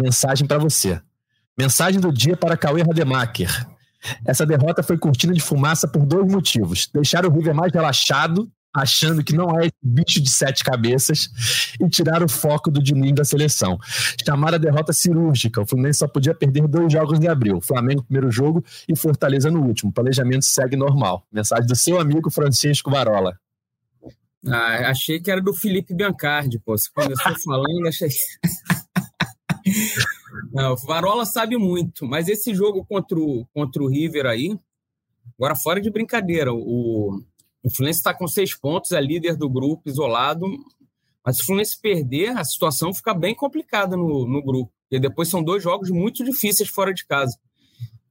[0.00, 1.00] mensagem para você.
[1.58, 3.66] Mensagem do dia para Cauê Rademacher.
[4.24, 6.88] Essa derrota foi cortina de fumaça por dois motivos.
[6.94, 11.28] Deixar o River mais relaxado achando que não é esse bicho de sete cabeças
[11.80, 13.76] e tirar o foco do Diniz da seleção.
[14.24, 15.60] Chamaram a derrota cirúrgica.
[15.60, 17.60] O Fluminense só podia perder dois jogos em abril.
[17.60, 19.90] Flamengo primeiro jogo e Fortaleza no último.
[19.90, 21.26] O planejamento segue normal.
[21.32, 23.36] Mensagem do seu amigo Francisco Varola.
[24.46, 26.78] Ah, achei que era do Felipe Biancardi, pô.
[26.78, 28.08] Você começou falando, achei.
[30.52, 34.58] Não, o Varola sabe muito, mas esse jogo contra o, contra o River aí,
[35.38, 37.22] agora fora de brincadeira, o,
[37.62, 40.46] o Fluminense está com seis pontos, é líder do grupo, isolado.
[41.24, 44.72] Mas se o Fluminense perder, a situação fica bem complicada no, no grupo.
[44.90, 47.38] E depois são dois jogos muito difíceis fora de casa.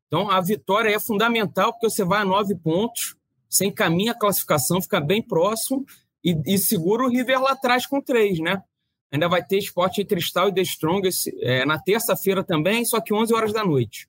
[0.07, 3.15] Então a vitória é fundamental, porque você vai a nove pontos,
[3.49, 5.85] você encaminha a classificação, fica bem próximo
[6.23, 8.61] e, e segura o River lá atrás com três, né?
[9.11, 13.33] Ainda vai ter esporte Cristal e The Strongest é, na terça-feira também, só que 11
[13.33, 14.07] horas da noite.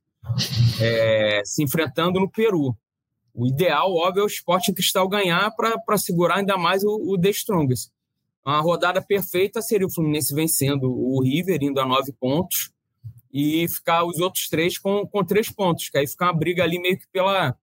[0.80, 2.76] É, se enfrentando no Peru.
[3.34, 7.30] O ideal, óbvio, é o esporte cristal ganhar para segurar ainda mais o, o The
[7.30, 7.90] Strongest.
[8.44, 12.72] Uma rodada perfeita seria o Fluminense vencendo o River, indo a nove pontos,
[13.32, 16.80] e ficar os outros três com, com três pontos, que aí fica uma briga ali
[16.80, 17.56] meio que pela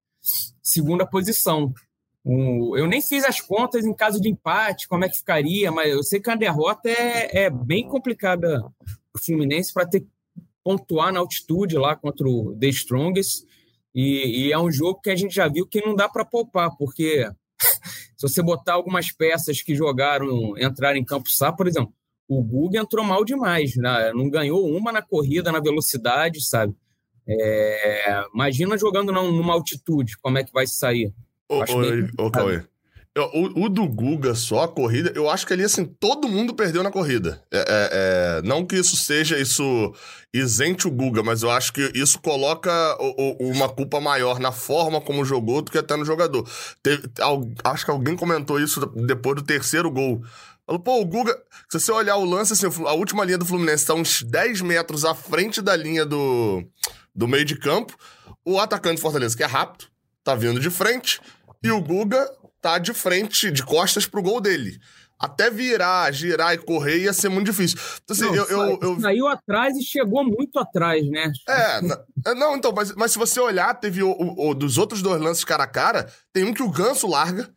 [0.61, 1.73] segunda posição.
[2.25, 6.01] Eu nem fiz as contas em caso de empate, como é que ficaria, mas eu
[6.03, 8.61] sei que a derrota é, é bem complicada
[9.13, 10.05] para o Fluminense para ter
[10.63, 13.45] pontuar na altitude lá contra o The Strongest
[13.93, 16.75] e, e, é um jogo que a gente já viu que não dá para poupar,
[16.75, 17.29] porque
[18.17, 21.93] se você botar algumas peças que jogaram, entrar em campo sá, por exemplo,
[22.27, 24.11] o Guga entrou mal demais, né?
[24.13, 26.75] não ganhou uma na corrida, na velocidade, sabe?
[27.27, 31.13] É, imagina jogando numa altitude, como é que vai sair?
[31.49, 32.63] Ô, ô, ô Cauê,
[33.17, 36.83] o, o, do Guga só, a corrida, eu acho que ali, assim, todo mundo perdeu
[36.83, 37.41] na corrida.
[37.49, 39.93] É, é, é, não que isso seja, isso
[40.33, 44.51] isente o Guga, mas eu acho que isso coloca o, o, uma culpa maior na
[44.51, 46.45] forma como jogou do que até no jogador.
[46.83, 47.09] Teve,
[47.63, 50.21] acho que alguém comentou isso depois do terceiro gol.
[50.65, 53.83] Falou, pô, o Guga, se você olhar o lance, assim, a última linha do Fluminense
[53.83, 56.65] está uns 10 metros à frente da linha do,
[57.15, 57.95] do meio de campo.
[58.43, 59.85] O atacante do Fortaleza, que é rápido,
[60.21, 61.21] tá vindo de frente.
[61.65, 62.29] E o Guga
[62.61, 64.79] tá de frente, de costas pro gol dele.
[65.17, 67.77] Até virar, girar e correr ia ser muito difícil.
[68.03, 71.31] Então, assim, não, eu, eu, eu, Saiu atrás e chegou muito atrás, né?
[71.47, 75.21] É, não, então, mas, mas se você olhar, teve o, o, o, dos outros dois
[75.21, 77.49] lances cara a cara, tem um que o Ganso larga.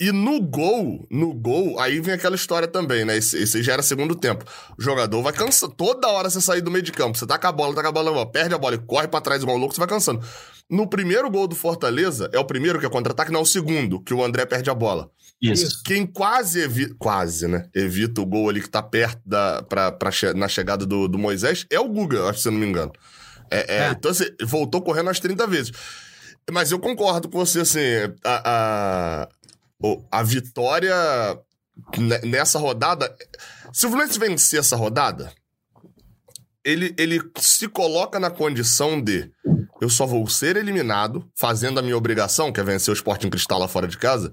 [0.00, 3.16] E no gol, no gol, aí vem aquela história também, né?
[3.16, 4.44] Esse, esse já era segundo tempo.
[4.78, 5.74] O jogador vai cansando.
[5.74, 7.88] Toda hora você sair do meio de campo, você tá com a bola, tá com
[7.88, 10.24] a bola, perde a bola e corre para trás do maluco, você vai cansando.
[10.70, 14.00] No primeiro gol do Fortaleza, é o primeiro que é contra-ataque, não é o segundo,
[14.00, 15.10] que o André perde a bola.
[15.42, 15.82] Isso.
[15.84, 17.68] Quem quase evita, quase, né?
[17.74, 21.66] Evita o gol ali que tá perto da, pra, pra, na chegada do, do Moisés
[21.70, 22.92] é o Guga, acho, se eu não me engano.
[23.50, 23.90] É, é, é.
[23.90, 25.72] Então, assim, voltou correndo umas 30 vezes.
[26.50, 27.80] Mas eu concordo com você, assim,
[28.24, 29.28] a, a,
[30.10, 30.94] a vitória
[32.24, 33.14] nessa rodada.
[33.72, 35.32] Se o Fluminense vencer essa rodada,
[36.64, 39.30] ele, ele se coloca na condição de
[39.80, 43.58] eu só vou ser eliminado fazendo a minha obrigação, que é vencer o Sporting Cristal
[43.58, 44.30] lá fora de casa,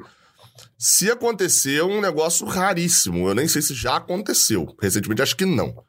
[0.78, 3.28] se acontecer um negócio raríssimo.
[3.28, 4.76] Eu nem sei se já aconteceu.
[4.82, 5.84] Recentemente acho que não.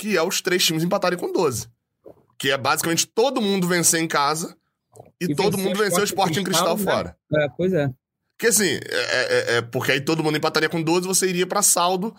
[0.00, 1.68] Que é os três times empatarem com 12.
[2.38, 4.56] Que é basicamente todo mundo vencer em casa
[5.20, 6.84] e, e todo mundo vencer o Sporting Cristal, Cristal né?
[6.84, 7.16] fora.
[7.34, 7.90] É, pois é.
[8.38, 11.60] Porque assim, é, é, é, porque aí todo mundo empataria com 12, você iria para
[11.60, 12.14] saldo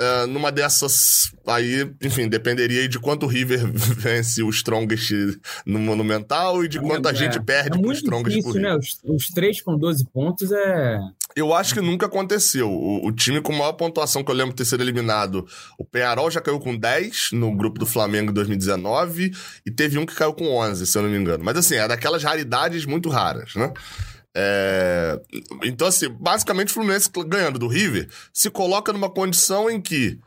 [0.00, 6.64] Uh, numa dessas, aí, enfim, dependeria de quanto o River vence o Strongest no Monumental
[6.64, 8.74] e de é, quanta é, gente perde é pro Strongest difícil, né?
[8.74, 10.98] Os, os três com 12 pontos é.
[11.36, 12.70] Eu acho que nunca aconteceu.
[12.70, 15.46] O, o, time com maior pontuação que eu lembro de ter sido eliminado,
[15.78, 19.30] o Penharol já caiu com 10 no grupo do Flamengo em 2019
[19.64, 21.44] e teve um que caiu com 11, se eu não me engano.
[21.44, 23.70] Mas assim, é daquelas raridades muito raras, né?
[24.34, 25.20] É...
[25.62, 30.18] Então, assim, basicamente o Fluminense ganhando do River se coloca numa condição em que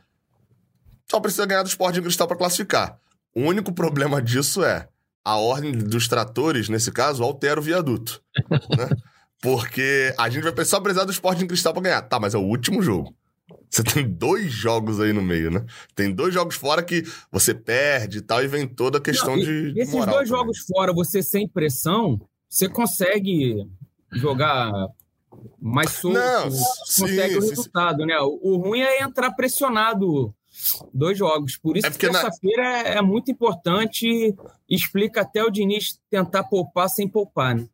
[1.10, 2.98] só precisa ganhar do Sport Cristal para classificar.
[3.34, 4.88] O único problema disso é
[5.24, 8.22] a ordem dos tratores, nesse caso, altera o viaduto.
[8.76, 8.88] né?
[9.42, 12.02] Porque a gente vai só precisar do Sport Cristal para ganhar.
[12.02, 13.14] Tá, mas é o último jogo.
[13.68, 15.64] Você tem dois jogos aí no meio, né?
[15.94, 19.44] Tem dois jogos fora que você perde e tal, e vem toda a questão Não,
[19.44, 19.74] de.
[19.76, 20.26] Esses dois também.
[20.26, 23.68] jogos fora, você sem pressão, você consegue
[24.16, 24.72] jogar
[25.60, 28.06] mais solto, Não, consegue sim, o resultado, sim.
[28.06, 28.18] né?
[28.20, 30.34] O, o, ruim é entrar pressionado
[30.92, 31.56] dois jogos.
[31.56, 32.78] Por isso é que terça-feira na...
[32.78, 34.34] é, é, muito importante
[34.68, 37.66] explica até o Diniz tentar poupar sem poupar, né?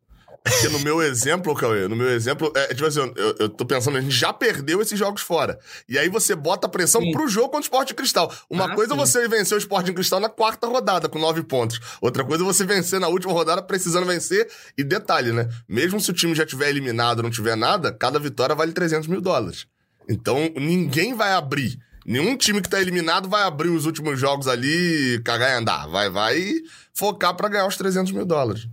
[0.45, 3.97] Porque no meu exemplo, Cauê, no meu exemplo, é tipo assim, eu, eu tô pensando,
[3.97, 5.59] a gente já perdeu esses jogos fora.
[5.89, 7.13] E aí você bota a pressão Sim.
[7.13, 8.33] pro jogo contra o Sport Cristal.
[8.51, 11.81] Uma Ah, coisa é você vencer o Sport Cristal na quarta rodada, com nove pontos.
[12.01, 14.49] Outra coisa é você vencer na última rodada, precisando vencer.
[14.77, 15.49] E detalhe, né?
[15.69, 19.21] Mesmo se o time já tiver eliminado não tiver nada, cada vitória vale 300 mil
[19.21, 19.67] dólares.
[20.09, 21.79] Então, ninguém vai abrir.
[22.05, 25.87] Nenhum time que tá eliminado vai abrir os últimos jogos ali e cagar e andar.
[25.87, 26.55] Vai, vai
[26.93, 28.67] focar pra ganhar os 300 mil dólares.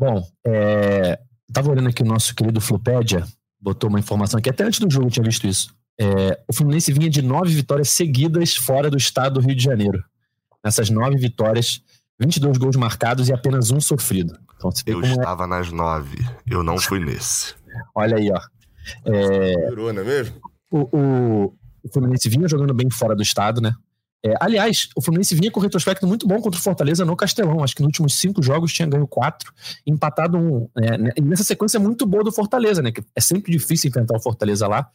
[0.00, 1.20] Bom, é,
[1.52, 3.22] tava olhando aqui o nosso querido Flupédia,
[3.60, 5.74] botou uma informação aqui, até antes do jogo eu tinha visto isso.
[6.00, 10.02] É, o Fluminense vinha de nove vitórias seguidas fora do estado do Rio de Janeiro.
[10.64, 11.82] Nessas nove vitórias,
[12.18, 14.38] 22 gols marcados e apenas um sofrido.
[14.56, 15.10] Então Eu é.
[15.10, 16.16] estava nas nove.
[16.46, 17.54] Eu não fui nesse.
[17.94, 18.40] Olha aí, ó.
[19.04, 20.40] É, Virou, não é mesmo?
[20.70, 21.44] o, o,
[21.82, 23.74] o Fluminense vinha jogando bem fora do estado, né?
[24.24, 27.64] É, aliás, o Fluminense vinha com um retrospecto muito bom contra o Fortaleza no Castelão.
[27.64, 29.52] Acho que nos últimos cinco jogos tinha ganho quatro,
[29.86, 30.68] empatado um.
[30.76, 30.98] né?
[30.98, 31.10] né?
[31.16, 32.92] E nessa sequência muito boa do Fortaleza, né?
[32.92, 34.90] Que é sempre difícil enfrentar o Fortaleza lá.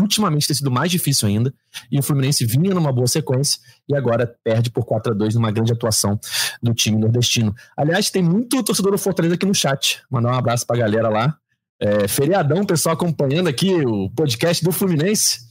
[0.00, 1.54] Ultimamente tem sido mais difícil ainda.
[1.90, 5.52] E o Fluminense vinha numa boa sequência e agora perde por 4 a 2 numa
[5.52, 6.18] grande atuação
[6.60, 7.54] do time nordestino.
[7.76, 10.02] Aliás, tem muito torcedor do Fortaleza aqui no chat.
[10.10, 11.36] Mandar um abraço pra galera lá.
[11.80, 15.45] É, feriadão, pessoal acompanhando aqui o podcast do Fluminense.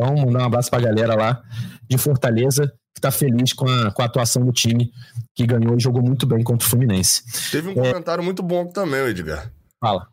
[0.00, 1.42] Então, mandar um abraço pra galera lá
[1.88, 4.90] de Fortaleza, que tá feliz com a, com a atuação do time,
[5.34, 7.22] que ganhou e jogou muito bem contra o Fluminense.
[7.50, 9.52] Teve um comentário muito bom também, Edgar.
[9.78, 10.06] Fala.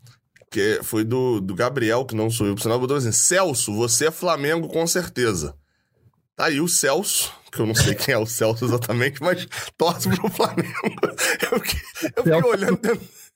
[0.51, 4.11] Que foi do, do Gabriel, que não eu, por sinal, botou assim: Celso, você é
[4.11, 5.53] Flamengo com certeza.
[6.35, 9.47] Tá aí o Celso, que eu não sei quem é o Celso exatamente, mas
[9.77, 10.67] torce pro Flamengo.
[11.51, 11.79] Eu, fiquei-
[12.15, 12.79] eu fiquei olhando.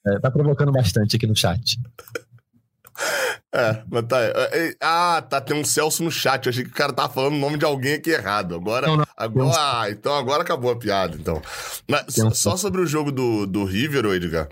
[0.08, 1.78] É, tá provocando bastante aqui no chat.
[3.54, 4.18] É, mas tá.
[4.22, 4.32] é,
[4.70, 6.46] é, Ah, tá, tem um Celso no chat.
[6.46, 8.56] Eu achei que o cara tava falando o nome de alguém aqui errado.
[8.56, 8.88] Agora.
[8.88, 9.06] Não, não.
[9.18, 11.42] agora ah, então agora acabou a piada, então.
[11.86, 14.48] Mas só sobre o jogo do, do River, Edgar.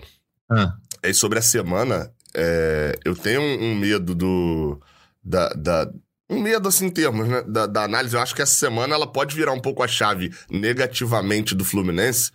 [0.52, 4.78] Ah, É sobre a semana, é, eu tenho um, um medo do.
[5.24, 5.88] Da, da-
[6.28, 7.42] um medo, assim, em termos, né?
[7.48, 8.14] Da, da análise.
[8.14, 12.30] Eu acho que essa semana ela pode virar um pouco a chave negativamente do Fluminense.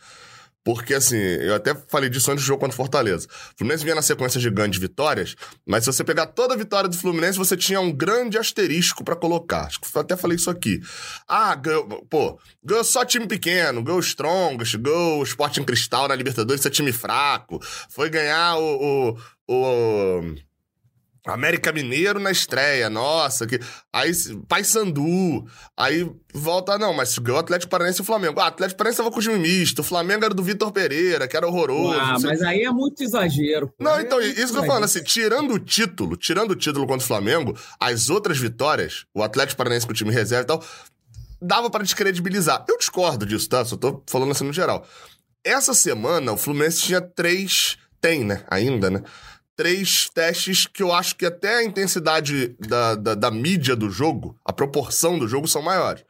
[0.66, 3.28] Porque, assim, eu até falei disso antes do jogo contra o Fortaleza.
[3.28, 6.98] O Fluminense vinha na sequência de vitórias, mas se você pegar toda a vitória do
[6.98, 9.66] Fluminense, você tinha um grande asterisco pra colocar.
[9.66, 10.82] Acho que eu até falei isso aqui.
[11.28, 16.16] Ah, ganhou, pô, ganhou só time pequeno, ganhou o Strongest, ganhou o Sporting Cristal na
[16.16, 17.60] Libertadores, isso é time fraco.
[17.88, 19.16] Foi ganhar o,
[19.48, 20.36] o, o
[21.26, 23.60] América Mineiro na estreia, nossa, que
[23.92, 24.12] aí
[24.48, 28.40] Paysandu, aí volta não, mas ganhou o Atlético Paranaense e o Flamengo.
[28.40, 31.28] Ah, o Atlético Paranaense tava com o time misto, o Flamengo era do Vitor Pereira,
[31.28, 32.00] que era horroroso.
[32.00, 33.68] Ah, mas aí é muito exagero.
[33.68, 33.84] pô.
[33.84, 36.86] não, então, é isso que eu tô falando, assim, tirando o título, tirando o título
[36.86, 40.64] contra o Flamengo, as outras vitórias, o Atlético Paranaense com o time reserva e tal,
[41.42, 42.66] dava pra descredibilizar.
[42.70, 43.66] Eu discordo disso, tá?
[43.66, 44.86] Só tô falando assim no geral.
[45.44, 48.44] Essa semana, o Fluminense tinha três, tem, né?
[48.50, 49.04] Ainda, né?
[49.56, 54.36] Três testes que eu acho que até a intensidade da, da, da mídia do jogo,
[54.44, 56.04] a proporção do jogo são maiores.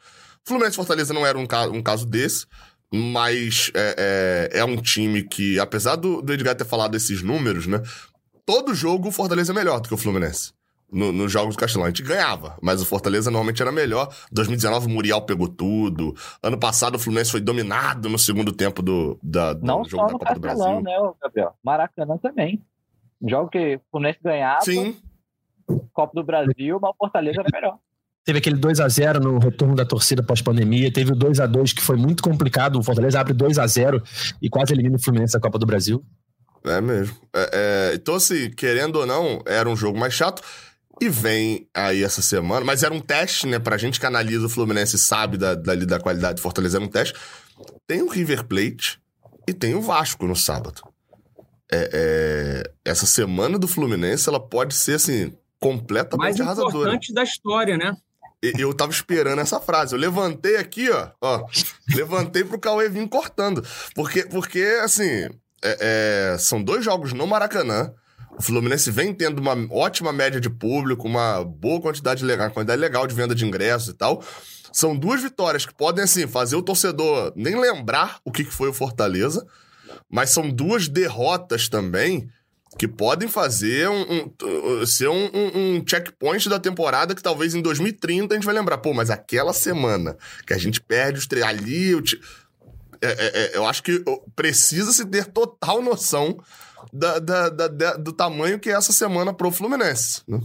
[0.43, 2.45] Fluminense Fortaleza não era um, ca um caso desse,
[2.91, 7.67] mas é, é, é um time que, apesar do, do Edgar ter falado esses números,
[7.67, 7.81] né?
[8.45, 10.53] Todo jogo o Fortaleza é melhor do que o Fluminense.
[10.91, 11.85] No- Nos jogos do Castelão.
[11.85, 14.07] A gente ganhava, mas o Fortaleza normalmente era melhor.
[14.31, 16.15] 2019 o Muriel pegou tudo.
[16.43, 20.05] Ano passado o Fluminense foi dominado no segundo tempo do, da, do Não jogo só
[20.07, 20.83] da no Copa do Castelão, Brasil.
[20.83, 21.55] né, ô, Gabriel?
[21.63, 22.61] Maracanã também.
[23.25, 24.95] Um jogo que o Fluminense ganhava, Sim,
[25.91, 27.79] Copa do Brasil, mas o Fortaleza era melhor.
[28.23, 30.91] Teve aquele 2 a 0 no retorno da torcida pós-pandemia.
[30.93, 32.77] Teve o 2 a 2 que foi muito complicado.
[32.77, 34.01] O Fortaleza abre 2 a 0
[34.41, 36.03] e quase elimina o Fluminense da Copa do Brasil.
[36.65, 37.15] é mesmo.
[37.35, 40.41] É, é, então, assim, querendo ou não, era um jogo mais chato.
[41.01, 43.59] E vem aí essa semana, mas era um teste, né?
[43.59, 46.85] Pra gente que analisa o Fluminense e sabe da, dali da qualidade do Fortaleza, era
[46.85, 47.13] um teste.
[47.85, 48.99] Tem o River Plate
[49.47, 50.81] e tem o Vasco no sábado.
[51.71, 56.77] É, é, essa semana do Fluminense, ela pode ser, assim, mais completamente arrasadora.
[56.77, 57.95] importante da história, né?
[58.41, 59.95] Eu tava esperando essa frase.
[59.95, 61.09] Eu levantei aqui, ó.
[61.21, 61.45] ó
[61.95, 63.65] levantei pro Cauê vir cortando.
[63.95, 65.27] Porque, porque assim,
[65.63, 67.91] é- é, são dois jogos no Maracanã.
[68.37, 73.07] O Fluminense vem tendo uma ótima média de público, uma boa quantidade legal, quantidade legal
[73.07, 74.21] de venda de ingressos e tal.
[74.71, 78.73] São duas vitórias que podem, assim, fazer o torcedor nem lembrar o que foi o
[78.73, 79.47] Fortaleza,
[80.09, 82.27] mas são duas derrotas também
[82.77, 84.01] que podem fazer um,
[84.41, 88.53] um- ser um, um- um checkpoint da temporada que talvez em 2030 a gente vai
[88.55, 88.79] lembrar.
[88.79, 92.19] Pô, mas aquela semana que a gente perde os três ali, o ti-
[93.01, 94.03] é, é, é, eu acho que
[94.35, 96.37] precisa se ter total noção
[96.91, 100.21] da- da- da- do tamanho que é essa semana pro Fluminense.
[100.27, 100.39] né?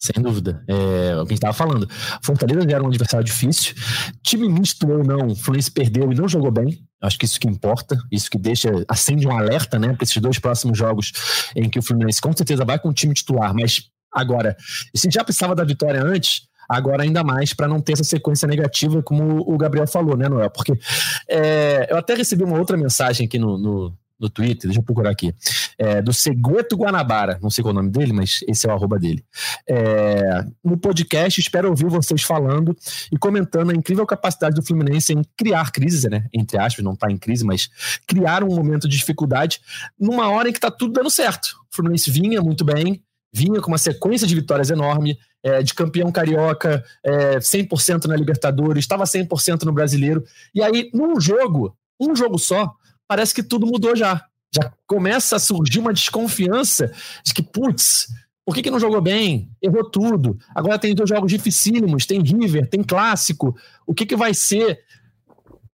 [0.00, 0.64] Sem dúvida.
[0.66, 1.86] É o que a gente estava falando.
[2.22, 3.74] Fortaleza era um adversário difícil.
[4.22, 6.82] Time misto ou não, o Fluminense perdeu e não jogou bem.
[7.02, 10.38] Acho que isso que importa, isso que deixa, acende um alerta, né, para esses dois
[10.38, 11.12] próximos jogos
[11.54, 14.56] em que o Fluminense com certeza vai com o time titular, mas agora,
[14.94, 19.02] se já precisava da vitória antes, agora ainda mais para não ter essa sequência negativa,
[19.02, 20.50] como o Gabriel falou, né, Noel?
[20.50, 20.78] Porque
[21.28, 25.10] é, eu até recebi uma outra mensagem aqui no, no, no Twitter, deixa eu procurar
[25.10, 25.34] aqui,
[25.78, 28.74] é, do Segueto Guanabara, não sei qual é o nome dele, mas esse é o
[28.74, 29.24] arroba dele.
[29.66, 32.76] É, no podcast, espero ouvir vocês falando
[33.10, 36.26] e comentando a incrível capacidade do Fluminense em criar crises, né?
[36.32, 37.70] Entre aspas, não está em crise, mas
[38.06, 39.60] criar um momento de dificuldade
[39.98, 41.56] numa hora em que está tudo dando certo.
[41.72, 43.02] O Fluminense vinha muito bem,
[43.32, 48.84] vinha com uma sequência de vitórias enorme, é, de campeão carioca, é, 100% na Libertadores,
[48.84, 50.24] estava 100% no Brasileiro.
[50.54, 52.74] E aí, num jogo, um jogo só,
[53.10, 54.24] parece que tudo mudou já.
[54.54, 56.92] Já começa a surgir uma desconfiança
[57.24, 58.06] de que, putz,
[58.46, 59.50] por que, que não jogou bem?
[59.60, 60.38] Errou tudo.
[60.54, 63.56] Agora tem dois jogos dificílimos, tem River, tem Clássico.
[63.84, 64.78] O que, que vai ser?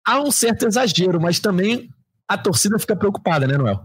[0.07, 1.89] Há um certo exagero, mas também
[2.25, 3.81] a torcida fica preocupada, né, Noel?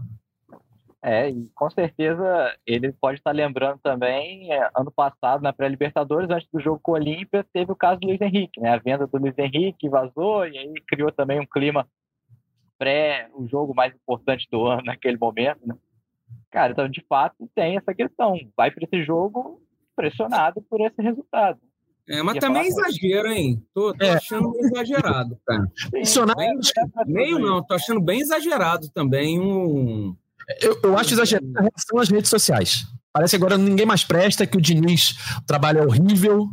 [1.03, 6.47] É, e com certeza ele pode estar lembrando também, é, ano passado, na pré-Libertadores, antes
[6.53, 8.69] do jogo com o Olímpia, teve o caso do Luiz Henrique, né?
[8.69, 11.85] A venda do Luiz Henrique vazou e aí criou também um clima
[12.81, 15.75] pré o jogo mais importante do ano naquele momento, né?
[16.49, 18.35] Cara, então de fato tem essa questão.
[18.57, 19.61] Vai para esse jogo
[19.95, 21.59] pressionado por esse resultado.
[22.09, 23.63] É, mas também é exagero, hein?
[23.71, 24.13] Tô, tô é.
[24.13, 25.71] achando exagerado, cara.
[25.91, 26.39] Pressionado.
[26.39, 26.59] Bem,
[27.05, 30.15] meio não, tô achando bem exagerado também um.
[30.59, 32.87] Eu, eu acho exagerado em relação às redes sociais.
[33.13, 35.15] Parece que agora ninguém mais presta, que o Diniz
[35.45, 36.49] trabalha é horrível,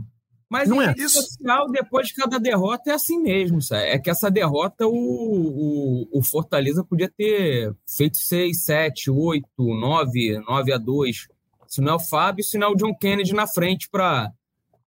[0.49, 1.21] mas não é isso.
[1.21, 3.61] social, depois de cada derrota, é assim mesmo.
[3.61, 3.85] Sabe?
[3.85, 10.41] É que essa derrota o, o, o, Fortaleza podia ter feito 6, 7, 8, 9,
[10.47, 11.29] 9 a 2.
[11.67, 14.33] Se não é o Fábio, se não é o John Kennedy na frente para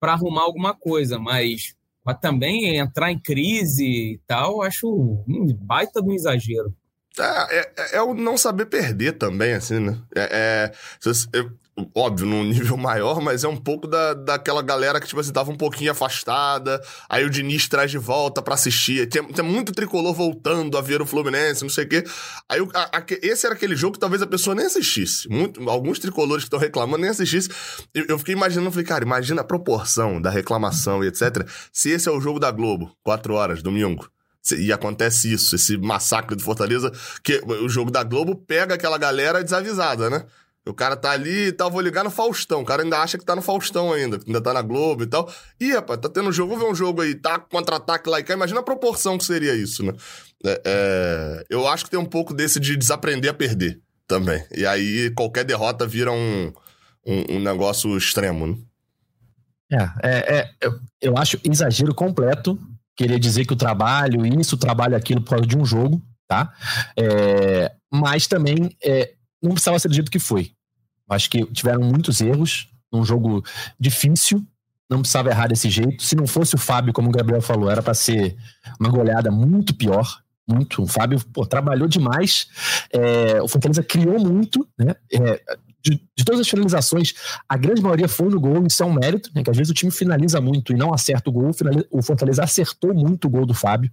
[0.01, 1.20] arrumar alguma coisa.
[1.20, 6.74] Mas, mas também entrar em crise e tal, acho um baita do exagero.
[7.20, 10.01] É, é, é, o não saber perder também, assim, né?
[10.16, 10.72] É, é,
[11.95, 15.51] óbvio, num nível maior, mas é um pouco da, daquela galera que, tipo assim, tava
[15.51, 19.07] um pouquinho afastada, aí o Diniz traz de volta para assistir.
[19.07, 22.03] Tem, tem muito tricolor voltando a ver o Fluminense, não sei o quê.
[22.49, 25.28] Aí a, a, esse era aquele jogo que talvez a pessoa nem assistisse.
[25.30, 27.53] Muito, alguns tricolores que estão reclamando nem assistissem.
[27.93, 31.47] Eu, eu, fiquei imaginando, falei, cara, imagina a proporção da reclamação e etc.
[31.72, 34.09] Se esse é o jogo da Globo, quatro horas, domingo.
[34.57, 36.91] E acontece isso, esse massacre do Fortaleza,
[37.24, 40.26] que o jogo da Globo pega aquela galera desavisada, né?
[40.68, 42.62] O cara tá ali e tal, vou ligar no Faustão.
[42.62, 45.32] O cara ainda acha que tá no Faustão ainda, ainda tá na Globo e tal.
[45.59, 48.36] Ih, rapaz, tá tendo jogo, vamos ver um jogo aí, tá contra-ataque lá e cá.
[48.36, 49.93] Imagina a proporção que seria isso, né?
[50.45, 54.43] É, é, eu acho que tem um pouco desse de desaprender a perder também.
[54.55, 56.53] E aí qualquer derrota vira um,
[57.07, 58.57] um, um negócio extremo, né?
[59.72, 62.59] É, é, é eu, eu acho exagero completo
[62.95, 66.53] querer dizer que o trabalho, isso, o trabalho, aquilo, por causa de um jogo, tá?
[66.95, 70.51] É, mas também é, não precisava ser do jeito que foi.
[71.09, 73.43] Acho que tiveram muitos erros num jogo
[73.79, 74.45] difícil,
[74.89, 76.03] não precisava errar desse jeito.
[76.03, 78.35] Se não fosse o Fábio, como o Gabriel falou, era para ser
[78.79, 80.21] uma goleada muito pior.
[80.47, 80.83] Muito.
[80.83, 82.47] O Fábio pô, trabalhou demais.
[82.91, 84.95] É, o Fortaleza criou muito, né?
[85.13, 85.41] É,
[85.81, 87.13] de, de, todas as finalizações,
[87.47, 89.43] a grande maioria foi no gol, isso é um mérito, né?
[89.43, 91.51] Que às vezes o time finaliza muito e não acerta o gol.
[91.89, 93.91] O Fortaleza acertou muito o gol do Fábio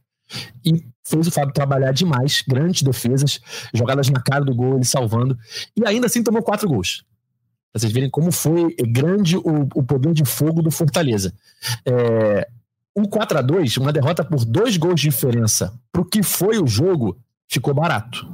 [0.65, 3.41] e fez o Fábio trabalhar demais, grandes defesas,
[3.73, 5.37] jogadas na cara do gol, ele salvando,
[5.77, 7.05] e ainda assim tomou quatro gols.
[7.73, 11.35] Pra vocês verem como foi grande o, o poder de fogo do Fortaleza.
[11.85, 12.49] É,
[12.97, 16.59] um 4 a 2 uma derrota por dois gols de diferença para o que foi
[16.59, 17.17] o jogo,
[17.49, 18.27] ficou barato.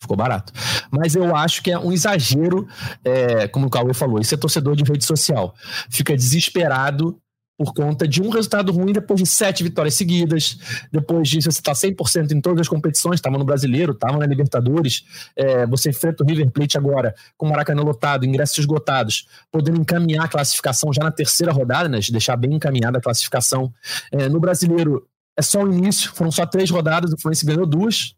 [0.00, 0.52] Ficou barato.
[0.90, 2.66] Mas eu acho que é um exagero,
[3.04, 5.54] é, como o Cauê falou, isso é torcedor de rede social.
[5.88, 7.21] Fica desesperado
[7.62, 10.58] por conta de um resultado ruim depois de sete vitórias seguidas.
[10.90, 15.04] Depois disso, você está 100% em todas as competições, estava no Brasileiro, estava na Libertadores.
[15.36, 20.24] É, você enfrenta o River Plate agora com o Maracanã lotado, ingressos esgotados, podendo encaminhar
[20.24, 23.72] a classificação já na terceira rodada, né, deixar bem encaminhada a classificação.
[24.10, 25.06] É, no Brasileiro,
[25.36, 28.16] é só o início, foram só três rodadas, o Fluminense ganhou duas.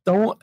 [0.00, 0.34] Então,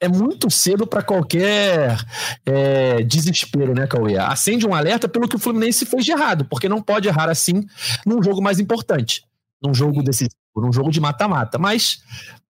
[0.00, 1.98] é muito cedo para qualquer
[2.46, 4.16] é, desespero, né, Cauê?
[4.16, 7.66] Acende um alerta pelo que o Fluminense fez de errado, porque não pode errar assim
[8.06, 9.24] num jogo mais importante,
[9.62, 11.58] num jogo decisivo, num jogo de mata-mata.
[11.58, 12.00] Mas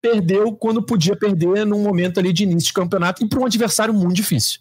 [0.01, 3.93] perdeu quando podia perder num momento ali de início de campeonato e para um adversário
[3.93, 4.59] muito difícil.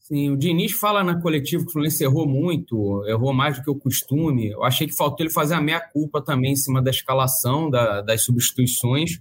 [0.00, 3.70] Sim, o Diniz fala na coletiva que o Fluminense errou muito, errou mais do que
[3.70, 4.50] o costume.
[4.50, 8.24] Eu achei que faltou ele fazer a meia-culpa também em cima da escalação, da, das
[8.24, 9.20] substituições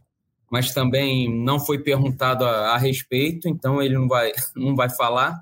[0.52, 5.42] mas também não foi perguntado a, a, respeito, então ele não vai, não vai falar.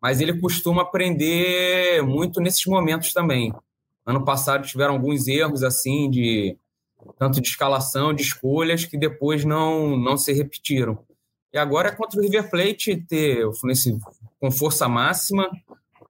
[0.00, 3.52] mas ele costuma aprender muito nesses momentos também.
[4.04, 6.56] Ano passado tiveram alguns erros assim de
[7.18, 10.98] tanto de escalação, de escolhas que depois não não se repetiram.
[11.52, 13.98] E agora é contra o River Plate ter o Fluminense
[14.40, 15.50] com força máxima.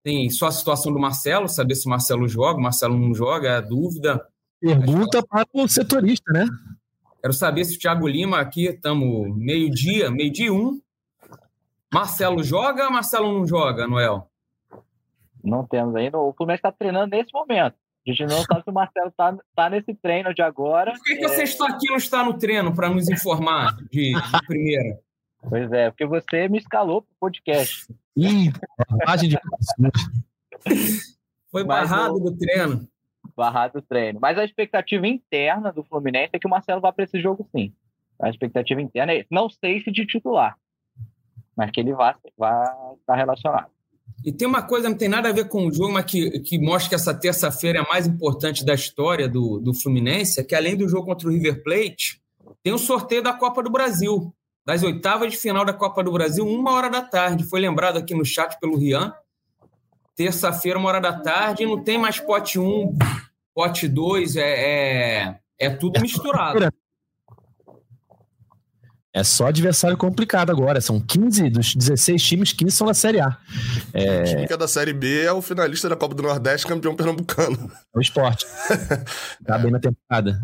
[0.03, 3.49] Tem só a situação do Marcelo, saber se o Marcelo joga, o Marcelo não joga,
[3.49, 4.27] é a dúvida.
[4.61, 6.47] Pergunta para o setorista, né?
[7.23, 10.81] Quero saber se o Thiago Lima aqui, estamos meio-dia, meio-dia um.
[11.95, 14.29] Marcelo joga ou Marcelo não joga, Noel?
[15.45, 16.19] Não temos ainda.
[16.19, 17.77] O Fluminense está treinando nesse momento.
[18.05, 20.91] A gente não sabe se o Marcelo está tá nesse treino de agora.
[20.95, 21.29] Por que, que é...
[21.29, 24.99] você está aqui e não está no treino para nos informar de, de primeira?
[25.49, 27.87] Pois é, porque você me escalou para o podcast.
[28.17, 28.53] Ih,
[28.91, 29.39] barragem de
[31.53, 32.89] Foi barrado do treino.
[33.37, 34.19] Barrado do treino.
[34.21, 37.73] Mas a expectativa interna do Fluminense é que o Marcelo vá para esse jogo sim.
[38.21, 39.29] A expectativa interna é isso.
[39.31, 40.57] Não sei se de titular,
[41.57, 43.71] mas que ele vá, vá estar relacionado.
[44.25, 46.59] E tem uma coisa, não tem nada a ver com o jogo, mas que, que
[46.59, 50.55] mostra que essa terça-feira é a mais importante da história do, do Fluminense, é que
[50.55, 52.23] além do jogo contra o River Plate,
[52.63, 54.33] tem o sorteio da Copa do Brasil
[54.65, 57.45] das oitavas de final da Copa do Brasil, uma hora da tarde.
[57.45, 59.13] Foi lembrado aqui no chat pelo Rian.
[60.17, 62.97] Terça-feira, uma hora da tarde, não tem mais pote 1, um,
[63.55, 66.73] pote 2, é, é, é tudo misturado.
[69.15, 70.81] É só adversário complicado agora.
[70.81, 73.37] São 15 dos 16 times, 15 são da Série A.
[73.93, 74.23] É...
[74.23, 76.97] O time que é da Série B é o finalista da Copa do Nordeste, campeão
[76.97, 77.71] pernambucano.
[77.95, 78.47] É o esporte.
[79.45, 80.43] tá bem na temporada.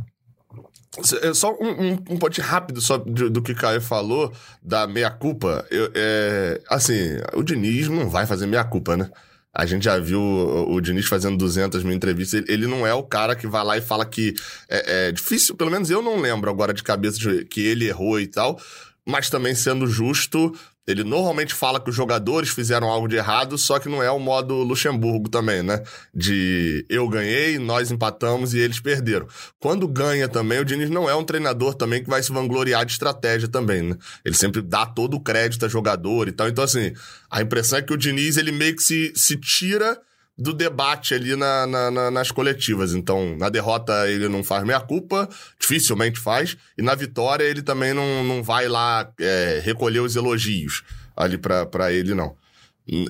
[1.22, 4.86] É só um, um, um ponto rápido só do, do que o Caio falou, da
[4.86, 5.64] meia-culpa.
[5.94, 9.10] É, assim, o Diniz não vai fazer meia-culpa, né?
[9.54, 12.40] A gente já viu o, o Diniz fazendo 200 mil entrevistas.
[12.40, 14.34] Ele, ele, não é o cara que vai lá e fala que
[14.68, 18.20] é, é, difícil, pelo menos eu não lembro agora de cabeça de, que ele errou
[18.20, 18.60] e tal.
[19.06, 20.54] Mas também sendo justo,
[20.88, 24.18] ele normalmente fala que os jogadores fizeram algo de errado, só que não é o
[24.18, 25.82] modo Luxemburgo também, né?
[26.14, 29.28] De eu ganhei, nós empatamos e eles perderam.
[29.60, 32.92] Quando ganha também, o Diniz não é um treinador também que vai se vangloriar de
[32.92, 33.96] estratégia também, né?
[34.24, 36.48] Ele sempre dá todo o crédito a jogador e tal.
[36.48, 36.94] Então, assim,
[37.30, 40.00] a impressão é que o Diniz, ele meio que se, se tira
[40.38, 42.94] do debate ali na, na, na, nas coletivas.
[42.94, 45.28] Então, na derrota ele não faz meia culpa,
[45.58, 50.84] dificilmente faz, e na vitória ele também não, não vai lá é, recolher os elogios
[51.16, 52.36] ali para ele, não.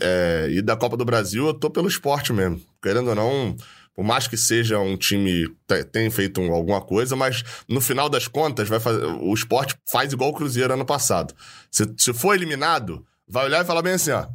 [0.00, 2.60] É, e da Copa do Brasil eu tô pelo esporte mesmo.
[2.82, 3.56] Querendo ou não,
[3.94, 5.46] por mais que seja um time
[5.92, 10.30] tem feito alguma coisa, mas no final das contas vai fazer, o esporte faz igual
[10.30, 11.34] o Cruzeiro ano passado.
[11.70, 14.26] Se, se for eliminado, vai olhar e falar bem assim, ó,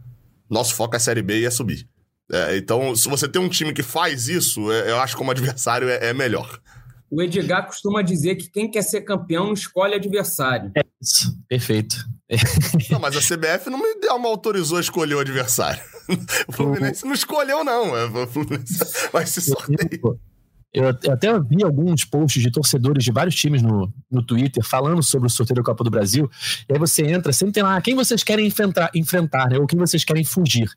[0.50, 1.88] nosso foco é a Série B e é subir.
[2.32, 5.32] É, então, se você tem um time que faz isso, é, eu acho que como
[5.32, 6.60] adversário é, é, melhor.
[7.10, 10.72] O Edgar costuma dizer que quem quer ser campeão não escolhe adversário.
[10.76, 11.96] É isso, perfeito.
[12.90, 15.82] Não, mas a CBF não me, não me autorizou a escolher o adversário.
[16.48, 17.96] O Fluminense não escolheu, não.
[17.96, 18.78] É, o Fluminense
[19.14, 20.20] vai se sorteio.
[20.74, 25.28] Eu, até vi alguns posts de torcedores de vários times no, no Twitter falando sobre
[25.28, 26.28] o sorteio da Copa do Brasil.
[26.68, 29.60] E aí você entra, sempre tem lá quem vocês querem enfrentar, enfrentar né?
[29.60, 30.68] ou quem vocês querem fugir.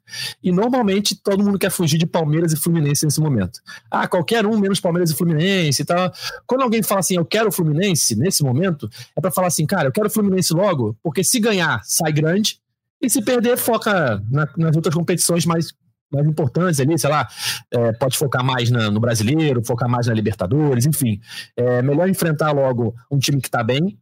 [0.43, 3.59] E normalmente todo mundo quer fugir de Palmeiras e Fluminense nesse momento.
[3.91, 6.13] Ah, qualquer um menos Palmeiras e Fluminense e tal.
[6.47, 9.89] Quando alguém fala assim, eu quero o Fluminense nesse momento, é para falar assim, cara,
[9.89, 12.61] eu quero o Fluminense logo, porque se ganhar, sai grande.
[13.01, 15.75] E se perder, foca na, nas outras competições mais
[16.13, 17.29] mais importantes ali, sei lá,
[17.71, 21.21] é, pode focar mais na, no brasileiro, focar mais na Libertadores, enfim.
[21.57, 23.99] É melhor enfrentar logo um time que está bem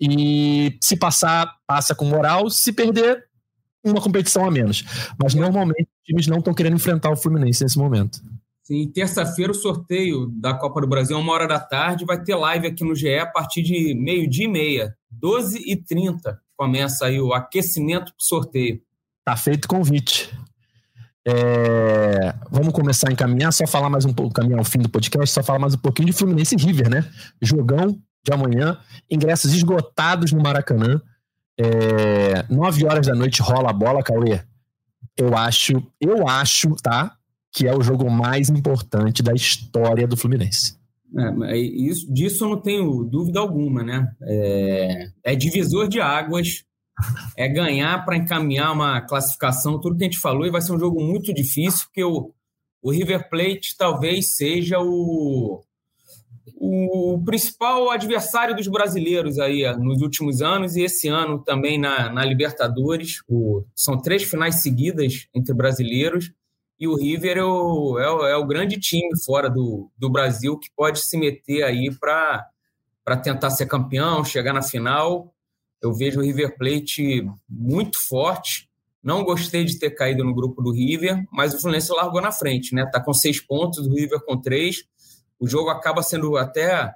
[0.00, 3.24] e se passar, passa com moral, se perder,
[3.84, 4.84] uma competição a menos.
[5.20, 8.20] Mas normalmente os times não estão querendo enfrentar o Fluminense nesse momento.
[8.62, 12.66] Sim, terça-feira o sorteio da Copa do Brasil, uma hora da tarde, vai ter live
[12.66, 14.94] aqui no GE a partir de meio-dia e meia,
[15.24, 18.82] 12h30 começa aí o aquecimento para sorteio.
[19.24, 20.36] Tá feito o convite.
[21.30, 25.34] É, vamos começar a encaminhar, só falar mais um pouco, caminhar ao fim do podcast,
[25.34, 27.04] só falar mais um pouquinho de Fluminense e River, né?
[27.42, 28.78] Jogão de amanhã,
[29.10, 31.02] ingressos esgotados no Maracanã.
[31.60, 34.40] É, 9 horas da noite rola a bola, Cauê.
[35.18, 37.14] Eu acho, eu acho, tá?
[37.52, 40.78] Que é o jogo mais importante da história do Fluminense.
[41.44, 44.10] É, isso, disso eu não tenho dúvida alguma, né?
[44.22, 46.64] É, é divisor de águas
[47.36, 50.78] é ganhar para encaminhar uma classificação, tudo que a gente falou, e vai ser um
[50.78, 52.32] jogo muito difícil, porque o,
[52.82, 55.62] o River Plate talvez seja o,
[56.56, 62.24] o principal adversário dos brasileiros aí nos últimos anos e esse ano também na, na
[62.24, 63.22] Libertadores.
[63.28, 66.32] O, são três finais seguidas entre brasileiros
[66.80, 70.58] e o River é o, é o, é o grande time fora do, do Brasil
[70.58, 75.32] que pode se meter aí para tentar ser campeão, chegar na final
[75.80, 78.68] eu vejo o River Plate muito forte
[79.02, 82.74] Não gostei de ter caído no grupo do River, mas o Fluminense largou na frente,
[82.74, 82.84] né?
[82.86, 84.84] Tá com seis pontos, o River com três.
[85.38, 86.94] O jogo acaba sendo até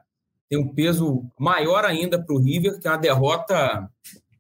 [0.49, 3.89] tem um peso maior ainda para o River, que é uma derrota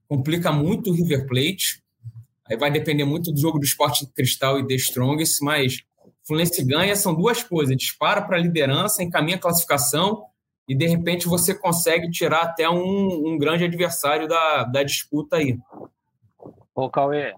[0.06, 1.82] complica muito o River Plate.
[2.46, 6.62] Aí vai depender muito do jogo do Esporte Cristal e The Strongest, mas o Fluminense
[6.64, 10.24] ganha são duas coisas: dispara para a liderança, encaminha a classificação
[10.68, 15.58] e de repente você consegue tirar até um, um grande adversário da, da disputa aí.
[16.74, 17.34] Ô, Cauê,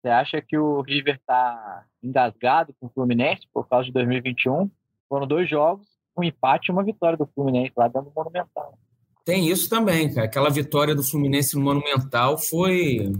[0.00, 4.70] você acha que o River está engasgado com o Fluminense por causa de 2021?
[5.08, 5.86] Foram dois jogos,
[6.16, 8.78] um empate e uma vitória do Fluminense lá dentro do Monumental.
[9.24, 10.26] Tem isso também, cara.
[10.26, 13.12] Aquela vitória do Fluminense no Monumental foi,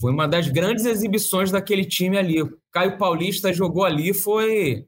[0.00, 2.42] foi uma das grandes exibições daquele time ali.
[2.42, 4.86] O Caio Paulista jogou ali, foi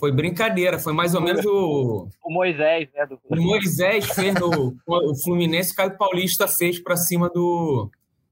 [0.00, 2.08] foi brincadeira, foi mais ou menos o.
[2.24, 3.06] O Moisés, né?
[3.06, 3.20] Do...
[3.28, 4.74] O Moisés fez no.
[4.86, 7.90] o Fluminense, o Caio Paulista fez para cima do,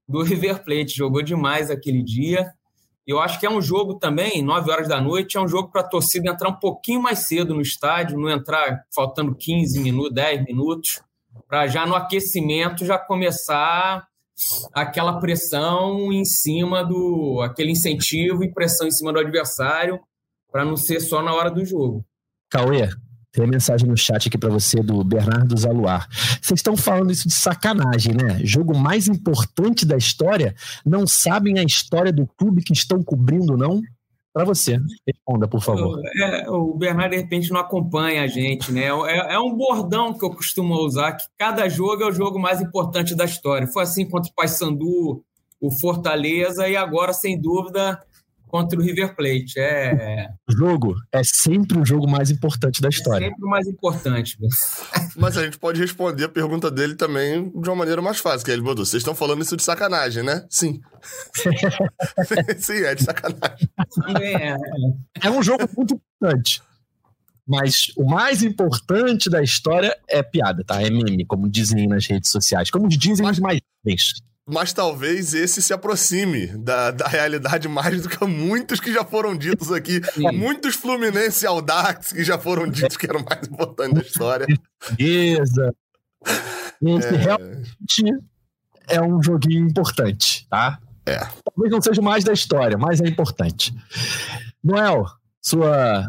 [0.08, 0.96] do River Plate.
[0.96, 2.50] Jogou demais aquele dia.
[3.06, 5.80] Eu acho que é um jogo também, 9 horas da noite, é um jogo para
[5.80, 10.44] a torcida entrar um pouquinho mais cedo no estádio, não entrar faltando 15 minutos, 10
[10.44, 11.00] minutos,
[11.48, 14.06] para já no aquecimento já começar
[14.74, 17.40] aquela pressão em cima do.
[17.42, 19.98] aquele incentivo e pressão em cima do adversário,
[20.50, 22.04] para não ser só na hora do jogo.
[22.50, 22.88] Cauê,
[23.32, 26.08] tem mensagem no chat aqui para você do Bernardo Zaluar.
[26.40, 28.40] Vocês estão falando isso de sacanagem, né?
[28.42, 30.54] Jogo mais importante da história?
[30.84, 33.82] Não sabem a história do clube que estão cobrindo, não?
[34.32, 36.00] Para você, responda, por favor.
[36.16, 38.86] É, o Bernardo, de repente, não acompanha a gente, né?
[38.86, 42.60] É, é, um bordão que eu costumo usar, que cada jogo é o jogo mais
[42.60, 43.66] importante da história.
[43.66, 45.22] Foi assim contra o Paysandu,
[45.60, 48.00] o Fortaleza, e agora, sem dúvida,
[48.48, 49.58] contra o River Plate.
[49.58, 50.28] É...
[50.48, 53.26] O jogo é sempre o jogo mais importante da história.
[53.26, 54.36] É sempre o mais importante.
[55.16, 58.50] Mas a gente pode responder a pergunta dele também de uma maneira mais fácil, que
[58.50, 58.84] ele botou.
[58.84, 60.44] Vocês estão falando isso de sacanagem, né?
[60.50, 60.80] Sim.
[62.58, 63.68] Sim, é de sacanagem.
[64.20, 64.56] É.
[65.26, 66.62] é um jogo muito importante.
[67.46, 70.82] Mas o mais importante da história é piada, tá?
[70.82, 72.70] É meme, como dizem nas redes sociais.
[72.70, 73.60] Como dizem os mais
[74.48, 79.36] mas talvez esse se aproxime da, da realidade mais do que muitos que já foram
[79.36, 80.00] ditos aqui.
[80.14, 80.32] Sim.
[80.32, 84.46] Muitos Fluminense Audax que já foram ditos que eram mais importantes da história.
[84.96, 85.74] Beleza.
[86.80, 87.16] Esse é...
[87.16, 88.24] realmente
[88.88, 90.78] é um joguinho importante, tá?
[91.04, 91.18] É.
[91.44, 93.74] Talvez não seja mais da história, mas é importante.
[94.64, 95.04] Noel,
[95.42, 96.08] sua,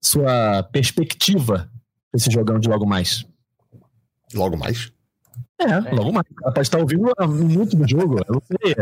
[0.00, 1.68] sua perspectiva
[2.12, 3.26] desse jogão de logo mais.
[4.32, 4.93] Logo mais?
[5.60, 6.26] É, é, logo mais.
[6.42, 7.12] Ela pode estar ouvindo
[7.48, 8.18] muito no jogo.
[8.18, 8.74] Eu não sei.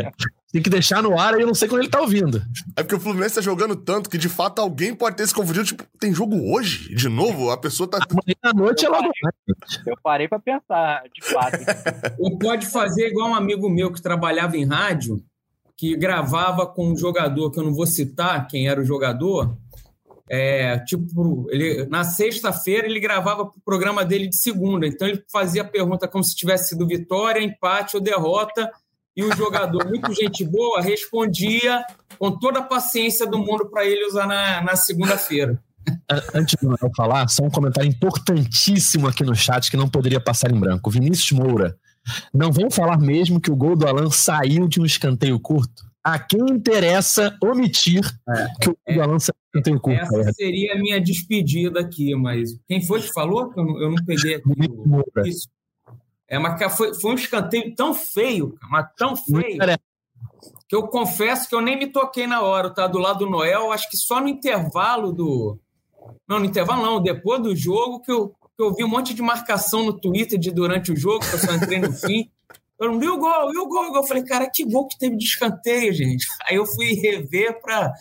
[0.53, 2.43] Tem que deixar no ar e eu não sei quando ele está ouvindo.
[2.77, 5.67] É porque o Fluminense está jogando tanto que de fato alguém pode ter se confundido.
[5.67, 6.95] Tipo, tem jogo hoje?
[6.95, 7.51] De novo?
[7.51, 7.99] A pessoa tá.
[7.99, 9.35] Amanhã à noite eu é logo mais.
[9.87, 11.59] Eu parei para pensar, de fato.
[12.19, 15.23] Ou pode fazer igual um amigo meu que trabalhava em rádio,
[15.77, 19.57] que gravava com um jogador que eu não vou citar quem era o jogador
[20.35, 25.61] é, tipo, ele, na sexta-feira ele gravava o programa dele de segunda, então ele fazia
[25.61, 28.73] a pergunta como se tivesse sido vitória, empate ou derrota,
[29.15, 31.85] e o jogador, muito gente boa, respondia
[32.19, 35.63] com toda a paciência do mundo para ele usar na, na segunda-feira.
[36.35, 40.51] Antes de eu falar, só um comentário importantíssimo aqui no chat que não poderia passar
[40.51, 40.91] em branco.
[40.91, 41.77] Vinícius Moura,
[42.33, 45.92] não vão falar mesmo que o gol do Alan saiu de um escanteio curto?
[46.05, 49.19] A quem interessa omitir é, que o é, Alan
[49.55, 50.01] não tem culpa.
[50.01, 50.33] Essa é.
[50.33, 53.53] seria a minha despedida aqui, mas quem foi que falou?
[53.57, 55.49] Eu não, eu não peguei aqui o, isso.
[56.29, 59.59] É, mas foi, foi um escanteio tão feio, mas tão feio,
[60.69, 62.87] que eu confesso que eu nem me toquei na hora, tá?
[62.87, 65.59] Do lado do Noel, acho que só no intervalo do.
[66.27, 69.23] Não, no intervalo não, depois do jogo que eu, que eu vi um monte de
[69.23, 72.31] marcação no Twitter de durante o jogo, que eu só entrei no fim.
[72.83, 75.17] Eu não vi o gol, e o gol, Eu falei, cara, que gol que teve
[75.17, 76.27] de escanteio, gente.
[76.49, 77.93] Aí eu fui rever para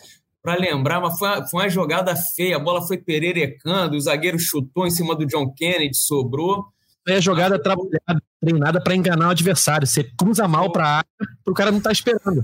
[0.42, 2.56] para lembrar, mas foi uma, foi uma, jogada feia.
[2.56, 6.66] A bola foi pererecando, o zagueiro chutou em cima do John Kennedy, sobrou.
[7.08, 9.86] É a jogada trabalhada, treinada para enganar o adversário.
[9.86, 11.10] Você cruza mal para a área,
[11.46, 12.42] o cara não tá esperando.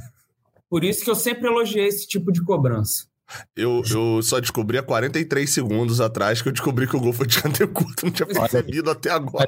[0.69, 3.07] Por isso que eu sempre elogiei esse tipo de cobrança.
[3.55, 7.25] Eu, eu só descobri há 43 segundos atrás que eu descobri que o gol foi
[7.27, 8.05] de canteiro curto.
[8.05, 9.47] Não tinha percebido até agora.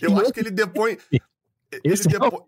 [0.00, 0.96] Eu acho que ele depõe.
[1.84, 2.42] Esse ele depois...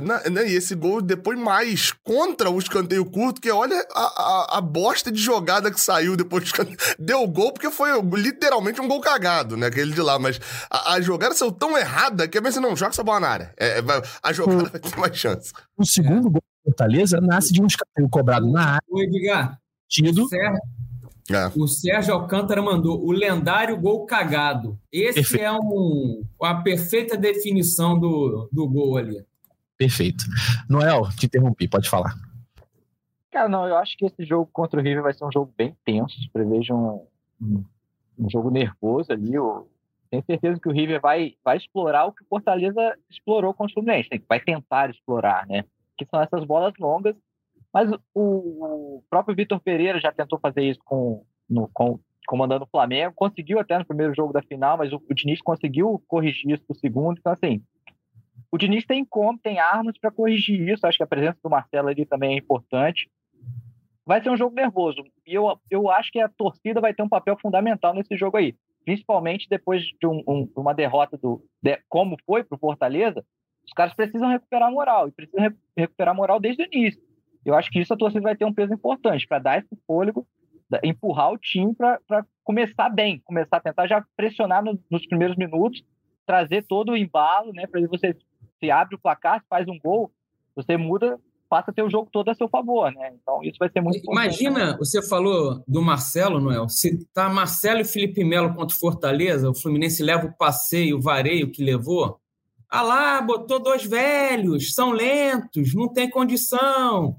[0.00, 4.58] Na, né, e esse gol depois mais contra o escanteio curto, que olha a, a,
[4.58, 6.78] a bosta de jogada que saiu depois do escanteio.
[6.98, 9.66] Deu gol porque foi literalmente um gol cagado, né?
[9.66, 10.18] Aquele de lá.
[10.18, 13.28] Mas a, a jogada saiu tão errada que eu pensei, não, joga essa bola na
[13.28, 13.54] área.
[13.56, 13.82] É, é
[14.22, 15.52] a jogada vai ter mais chance.
[15.76, 18.86] O segundo gol do Fortaleza nasce de um escanteio cobrado na área.
[18.88, 19.58] O Edgar,
[19.88, 20.28] tido.
[20.28, 20.58] Certo.
[21.30, 21.46] É.
[21.58, 24.78] O Sérgio Alcântara mandou o lendário gol cagado.
[24.90, 25.44] Esse Perfeito.
[25.44, 29.22] é um, a perfeita definição do, do gol ali.
[29.76, 30.24] Perfeito.
[30.68, 32.14] Noel, te interrompi, pode falar.
[33.30, 35.76] Cara, não, eu acho que esse jogo contra o River vai ser um jogo bem
[35.84, 36.16] tenso.
[36.32, 37.06] Prevejo um,
[37.40, 37.64] um,
[38.18, 39.34] um jogo nervoso ali.
[39.34, 39.68] Eu
[40.10, 43.72] tenho certeza que o River vai, vai explorar o que o Fortaleza explorou com o
[43.72, 44.08] Fluminense.
[44.28, 45.64] Vai tentar explorar, né?
[45.96, 47.14] Que são essas bolas longas.
[47.72, 52.68] Mas o, o próprio Vitor Pereira já tentou fazer isso com, no, com comandando o
[52.68, 53.14] Flamengo.
[53.14, 56.74] Conseguiu até no primeiro jogo da final, mas o, o Diniz conseguiu corrigir isso no
[56.74, 57.18] segundo.
[57.18, 57.62] Então, assim,
[58.50, 60.86] o Diniz tem como, tem armas para corrigir isso.
[60.86, 63.10] Acho que a presença do Marcelo ali também é importante
[64.08, 65.04] vai ser um jogo nervoso.
[65.26, 68.56] E eu, eu acho que a torcida vai ter um papel fundamental nesse jogo aí.
[68.82, 71.44] Principalmente depois de um, um, uma derrota do.
[71.62, 73.22] De, como foi para o Fortaleza,
[73.66, 75.08] os caras precisam recuperar a moral.
[75.08, 77.02] E precisam re, recuperar a moral desde o início.
[77.48, 80.26] Eu acho que isso a torcida vai ter um peso importante para dar esse fôlego,
[80.82, 81.98] empurrar o time para
[82.44, 85.82] começar bem, começar a tentar já pressionar no, nos primeiros minutos,
[86.26, 87.66] trazer todo o embalo, né?
[87.66, 88.14] Para você
[88.60, 90.12] se abre o placar, faz um gol,
[90.54, 91.18] você muda
[91.48, 93.14] passa a ter o jogo todo a seu favor, né?
[93.20, 97.84] Então isso vai ser muito Imagina, você falou do Marcelo, Noel, se tá Marcelo e
[97.84, 102.20] Felipe Melo contra o Fortaleza, o Fluminense leva o passeio, o vareio que levou.
[102.68, 107.16] Ah lá, botou dois velhos, são lentos, não tem condição.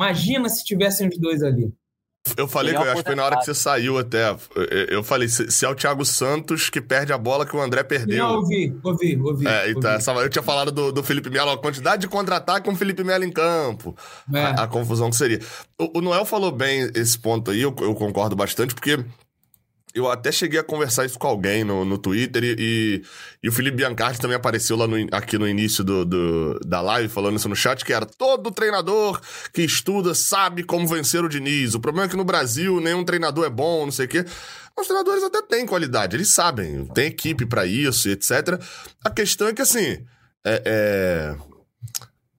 [0.00, 1.70] Imagina se tivessem os dois ali.
[2.36, 4.34] Eu falei, que eu acho que foi na hora que você saiu até.
[4.88, 8.18] Eu falei, se, é o Thiago Santos que perde a bola que o André perdeu.
[8.18, 9.46] Não, ouvi, ouvi, ouvi.
[9.46, 9.96] É, então, ouvi.
[9.96, 13.02] Essa, eu tinha falado do, do Felipe Melo, a quantidade de contra-ataque com o Felipe
[13.02, 13.96] Melo em campo.
[14.34, 14.42] É.
[14.42, 15.40] A, a, confusão que seria.
[15.78, 19.02] O, o, Noel falou bem esse ponto aí, eu, eu concordo bastante, porque
[19.94, 23.02] eu até cheguei a conversar isso com alguém no, no Twitter e, e,
[23.42, 27.08] e o Felipe Biancardi também apareceu lá no, aqui no início do, do, da live
[27.08, 29.20] falando isso no chat, que era todo treinador
[29.52, 31.74] que estuda sabe como vencer o Diniz.
[31.74, 34.24] O problema é que no Brasil nenhum treinador é bom, não sei o quê.
[34.78, 38.60] Os treinadores até têm qualidade, eles sabem, tem equipe para isso etc.
[39.04, 40.04] A questão é que assim,
[40.44, 41.36] é, é...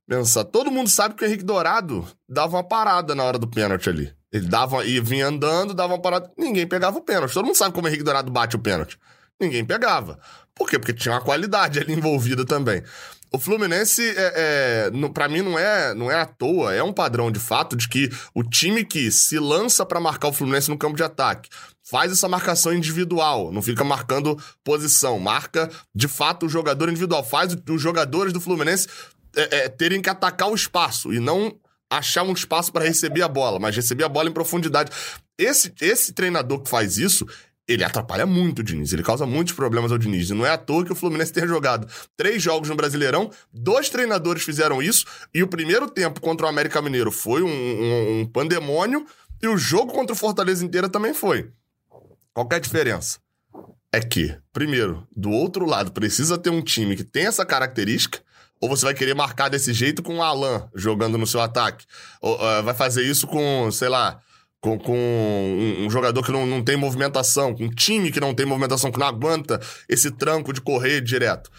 [0.07, 3.89] Pensar, todo mundo sabe que o Henrique Dourado dava uma parada na hora do pênalti
[3.89, 4.20] ali.
[4.31, 6.31] Ele dava e vinha andando, dava uma parada.
[6.37, 7.33] Ninguém pegava o pênalti.
[7.33, 8.97] Todo mundo sabe como o Henrique Dourado bate o pênalti.
[9.39, 10.19] Ninguém pegava.
[10.55, 10.79] Por quê?
[10.79, 12.83] Porque tinha uma qualidade ali envolvida também.
[13.33, 17.31] O Fluminense, é, é, para mim, não é, não é à toa, é um padrão
[17.31, 20.97] de fato de que o time que se lança para marcar o Fluminense no campo
[20.97, 21.49] de ataque
[21.81, 27.55] faz essa marcação individual, não fica marcando posição, marca de fato o jogador individual, faz
[27.69, 28.87] os jogadores do Fluminense
[29.35, 31.55] é, é terem que atacar o espaço e não
[31.91, 34.89] achar um espaço para receber a bola, mas receber a bola em profundidade.
[35.37, 37.27] Esse, esse treinador que faz isso,
[37.67, 40.29] ele atrapalha muito o Diniz, ele causa muitos problemas ao Diniz.
[40.29, 43.89] E não é à toa que o Fluminense tenha jogado três jogos no Brasileirão, dois
[43.89, 48.25] treinadores fizeram isso, e o primeiro tempo contra o América Mineiro foi um, um, um
[48.25, 49.05] pandemônio,
[49.41, 51.51] e o jogo contra o Fortaleza inteira também foi.
[52.33, 53.19] Qual é a diferença?
[53.91, 58.21] É que, primeiro, do outro lado, precisa ter um time que tem essa característica,
[58.61, 61.85] ou você vai querer marcar desse jeito com o Alan jogando no seu ataque?
[62.21, 64.21] Ou uh, vai fazer isso com, sei lá,
[64.61, 68.35] com, com um, um, jogador que não, não tem movimentação, com um time que não
[68.35, 69.59] tem movimentação, que não aguenta
[69.89, 71.49] esse tranco de correr direto.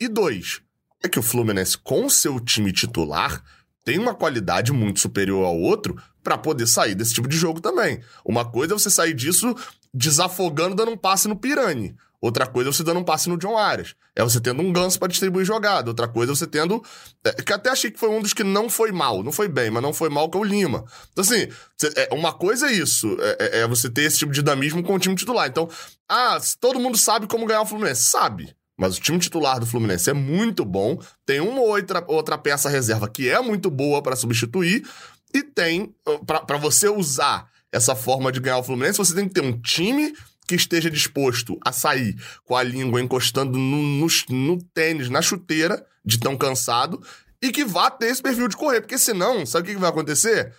[0.00, 0.62] E dois,
[1.02, 3.42] é que o Fluminense, com seu time titular,
[3.84, 8.00] tem uma qualidade muito superior ao outro para poder sair desse tipo de jogo também.
[8.24, 9.56] Uma coisa é você sair disso
[9.92, 11.96] desafogando, dando um passe no Pirani.
[12.22, 13.96] Outra coisa é você dando um passe no John Arias.
[14.14, 15.90] É você tendo um ganso para distribuir jogada.
[15.90, 16.80] Outra coisa é você tendo.
[17.24, 19.24] É, que até achei que foi um dos que não foi mal.
[19.24, 20.84] Não foi bem, mas não foi mal que é o Lima.
[21.10, 21.48] Então, assim,
[21.96, 23.16] é, uma coisa é isso.
[23.18, 25.48] É, é, é, você ter esse tipo de dinamismo com o time titular.
[25.48, 25.68] Então,
[26.08, 28.04] ah, todo mundo sabe como ganhar o Fluminense.
[28.04, 28.54] Sabe.
[28.78, 31.00] Mas o time titular do Fluminense é muito bom.
[31.26, 34.88] Tem uma ou outra, outra peça reserva que é muito boa para substituir.
[35.34, 35.92] E tem.
[36.24, 40.14] para você usar essa forma de ganhar o Fluminense, você tem que ter um time
[40.46, 45.84] que esteja disposto a sair com a língua encostando no, no, no tênis, na chuteira,
[46.04, 47.02] de tão cansado,
[47.40, 48.80] e que vá ter esse perfil de correr.
[48.80, 50.52] Porque senão, sabe o que vai acontecer?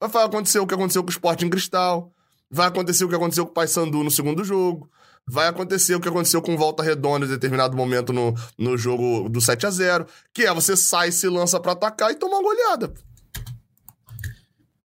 [0.00, 2.12] Vai acontecer o que aconteceu com o Sporting Cristal,
[2.50, 4.88] vai acontecer o que aconteceu com o Paysandu no segundo jogo,
[5.26, 9.40] vai acontecer o que aconteceu com Volta Redonda em determinado momento no, no jogo do
[9.40, 12.92] 7 a 0 que é você sai, se lança para atacar e toma uma goleada.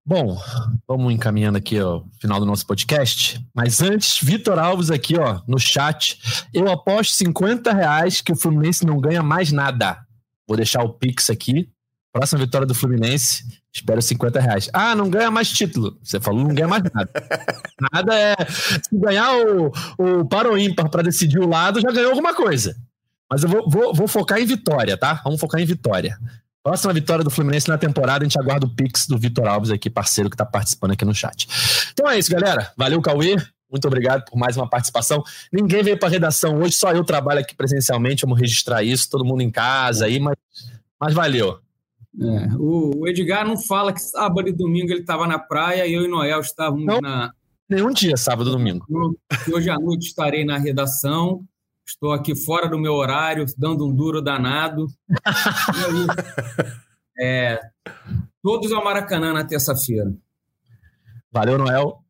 [0.08, 0.40] Bom,
[0.88, 3.46] vamos encaminhando aqui o final do nosso podcast.
[3.54, 6.18] Mas antes, Vitor Alves aqui, ó, no chat.
[6.50, 9.98] Eu aposto 50 reais que o Fluminense não ganha mais nada.
[10.48, 11.68] Vou deixar o Pix aqui.
[12.10, 14.70] Próxima vitória do Fluminense, espero 50 reais.
[14.72, 15.98] Ah, não ganha mais título.
[16.02, 17.10] Você falou, não ganha mais nada.
[17.92, 18.34] nada é.
[18.48, 22.74] Se ganhar o, o para ímpar para decidir o lado, já ganhou alguma coisa.
[23.30, 25.20] Mas eu vou, vou, vou focar em vitória, tá?
[25.22, 26.18] Vamos focar em vitória.
[26.68, 29.88] Próxima vitória do Fluminense na temporada, a gente aguarda o Pix do Vitor Alves aqui,
[29.88, 31.48] parceiro que está participando aqui no chat.
[31.94, 32.70] Então é isso, galera.
[32.76, 33.36] Valeu, Cauê.
[33.70, 35.24] Muito obrigado por mais uma participação.
[35.50, 38.20] Ninguém veio para a redação hoje, só eu trabalho aqui presencialmente.
[38.26, 40.36] Vamos registrar isso, todo mundo em casa aí, mas,
[41.00, 41.58] mas valeu.
[42.20, 46.04] É, o, Edgar não fala que sábado e domingo ele estava na praia e eu
[46.04, 47.32] e Noel estávamos não, na.
[47.66, 48.84] Nenhum dia, sábado e domingo.
[49.50, 51.42] Hoje à noite estarei na redação.
[51.88, 54.86] Estou aqui fora do meu horário, dando um duro danado.
[57.18, 57.58] é,
[58.42, 60.12] todos ao Maracanã na terça-feira.
[61.32, 62.04] Valeu, Noel.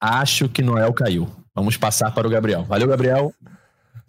[0.00, 1.28] Acho que Noel caiu.
[1.54, 2.64] Vamos passar para o Gabriel.
[2.64, 3.34] Valeu, Gabriel.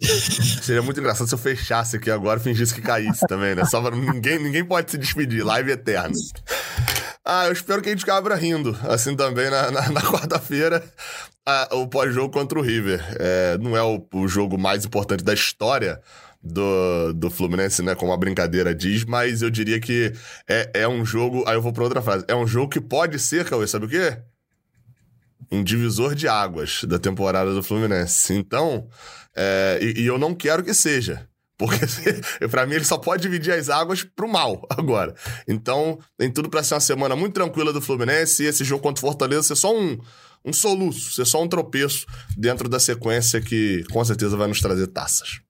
[0.00, 3.66] Seria muito engraçado se eu fechasse aqui agora e fingisse que caísse também, né?
[3.66, 3.94] Só pra...
[3.94, 5.44] ninguém, ninguém pode se despedir.
[5.44, 6.14] Live eterna.
[7.24, 10.84] Ah, eu espero que a gente cabra rindo, assim também na, na, na quarta-feira,
[11.46, 13.02] ah, o pós-jogo contra o River.
[13.18, 16.00] É, não é o, o, jogo mais importante da história
[16.42, 17.94] do, do Fluminense, né?
[17.94, 20.12] Como a brincadeira diz, mas eu diria que
[20.46, 21.44] é, é um jogo.
[21.46, 22.24] Aí eu vou pra outra frase.
[22.28, 24.18] É um jogo que pode ser, Cauê, sabe o quê?
[25.50, 28.34] Um divisor de águas da temporada do Fluminense.
[28.34, 28.86] Então,
[29.34, 31.26] é, e, e eu não quero que seja.
[31.56, 31.78] Porque
[32.50, 35.14] para mim ele só pode dividir as águas pro mal agora.
[35.46, 39.04] Então, tem tudo para ser uma semana muito tranquila do Fluminense e esse jogo contra
[39.04, 39.98] o Fortaleza ser só um,
[40.44, 44.88] um soluço, ser só um tropeço dentro da sequência que com certeza vai nos trazer
[44.88, 45.40] taças.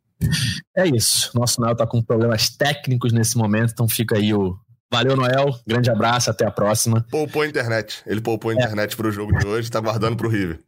[0.76, 1.30] É isso.
[1.34, 4.57] Nosso Noel tá com problemas técnicos nesse momento, então fica aí o.
[4.90, 5.59] Valeu, Noel.
[5.66, 7.05] Grande abraço, até a próxima.
[7.11, 8.02] Poupou a internet.
[8.07, 8.96] Ele poupou a internet é.
[8.96, 10.61] pro jogo de hoje, tá guardando pro River.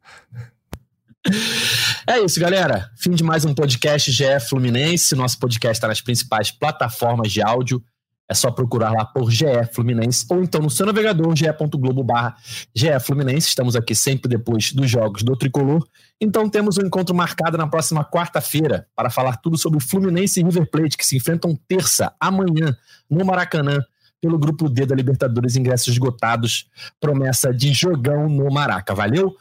[2.08, 2.88] É isso, galera.
[2.96, 5.16] Fim de mais um podcast GE Fluminense.
[5.16, 7.82] Nosso podcast está nas principais plataformas de áudio.
[8.30, 12.36] É só procurar lá por GE Fluminense ou então no seu navegador ge.globo barra
[12.72, 13.48] GE Fluminense.
[13.48, 15.84] Estamos aqui sempre depois dos jogos do Tricolor.
[16.20, 20.44] Então temos um encontro marcado na próxima quarta-feira para falar tudo sobre o Fluminense e
[20.44, 22.76] River Plate que se enfrentam terça, amanhã,
[23.10, 23.80] no Maracanã,
[24.20, 26.68] pelo grupo D da Libertadores, ingressos esgotados.
[27.00, 28.94] Promessa de jogão no Maraca.
[28.94, 29.34] Valeu?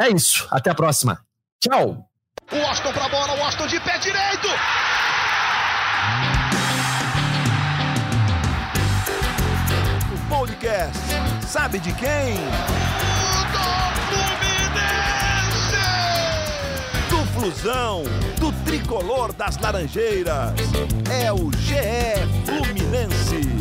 [0.00, 0.46] É isso.
[0.52, 1.18] Até a próxima.
[1.64, 2.06] Tchau.
[2.52, 4.48] O Austin pra bola, o Austin de pé direito.
[10.12, 10.98] O podcast
[11.46, 12.34] sabe de quem?
[13.54, 13.64] Do
[14.10, 15.80] Fluminense.
[17.08, 18.02] Do Flusão,
[18.38, 20.52] do tricolor das Laranjeiras.
[21.10, 23.53] É o GE Fluminense.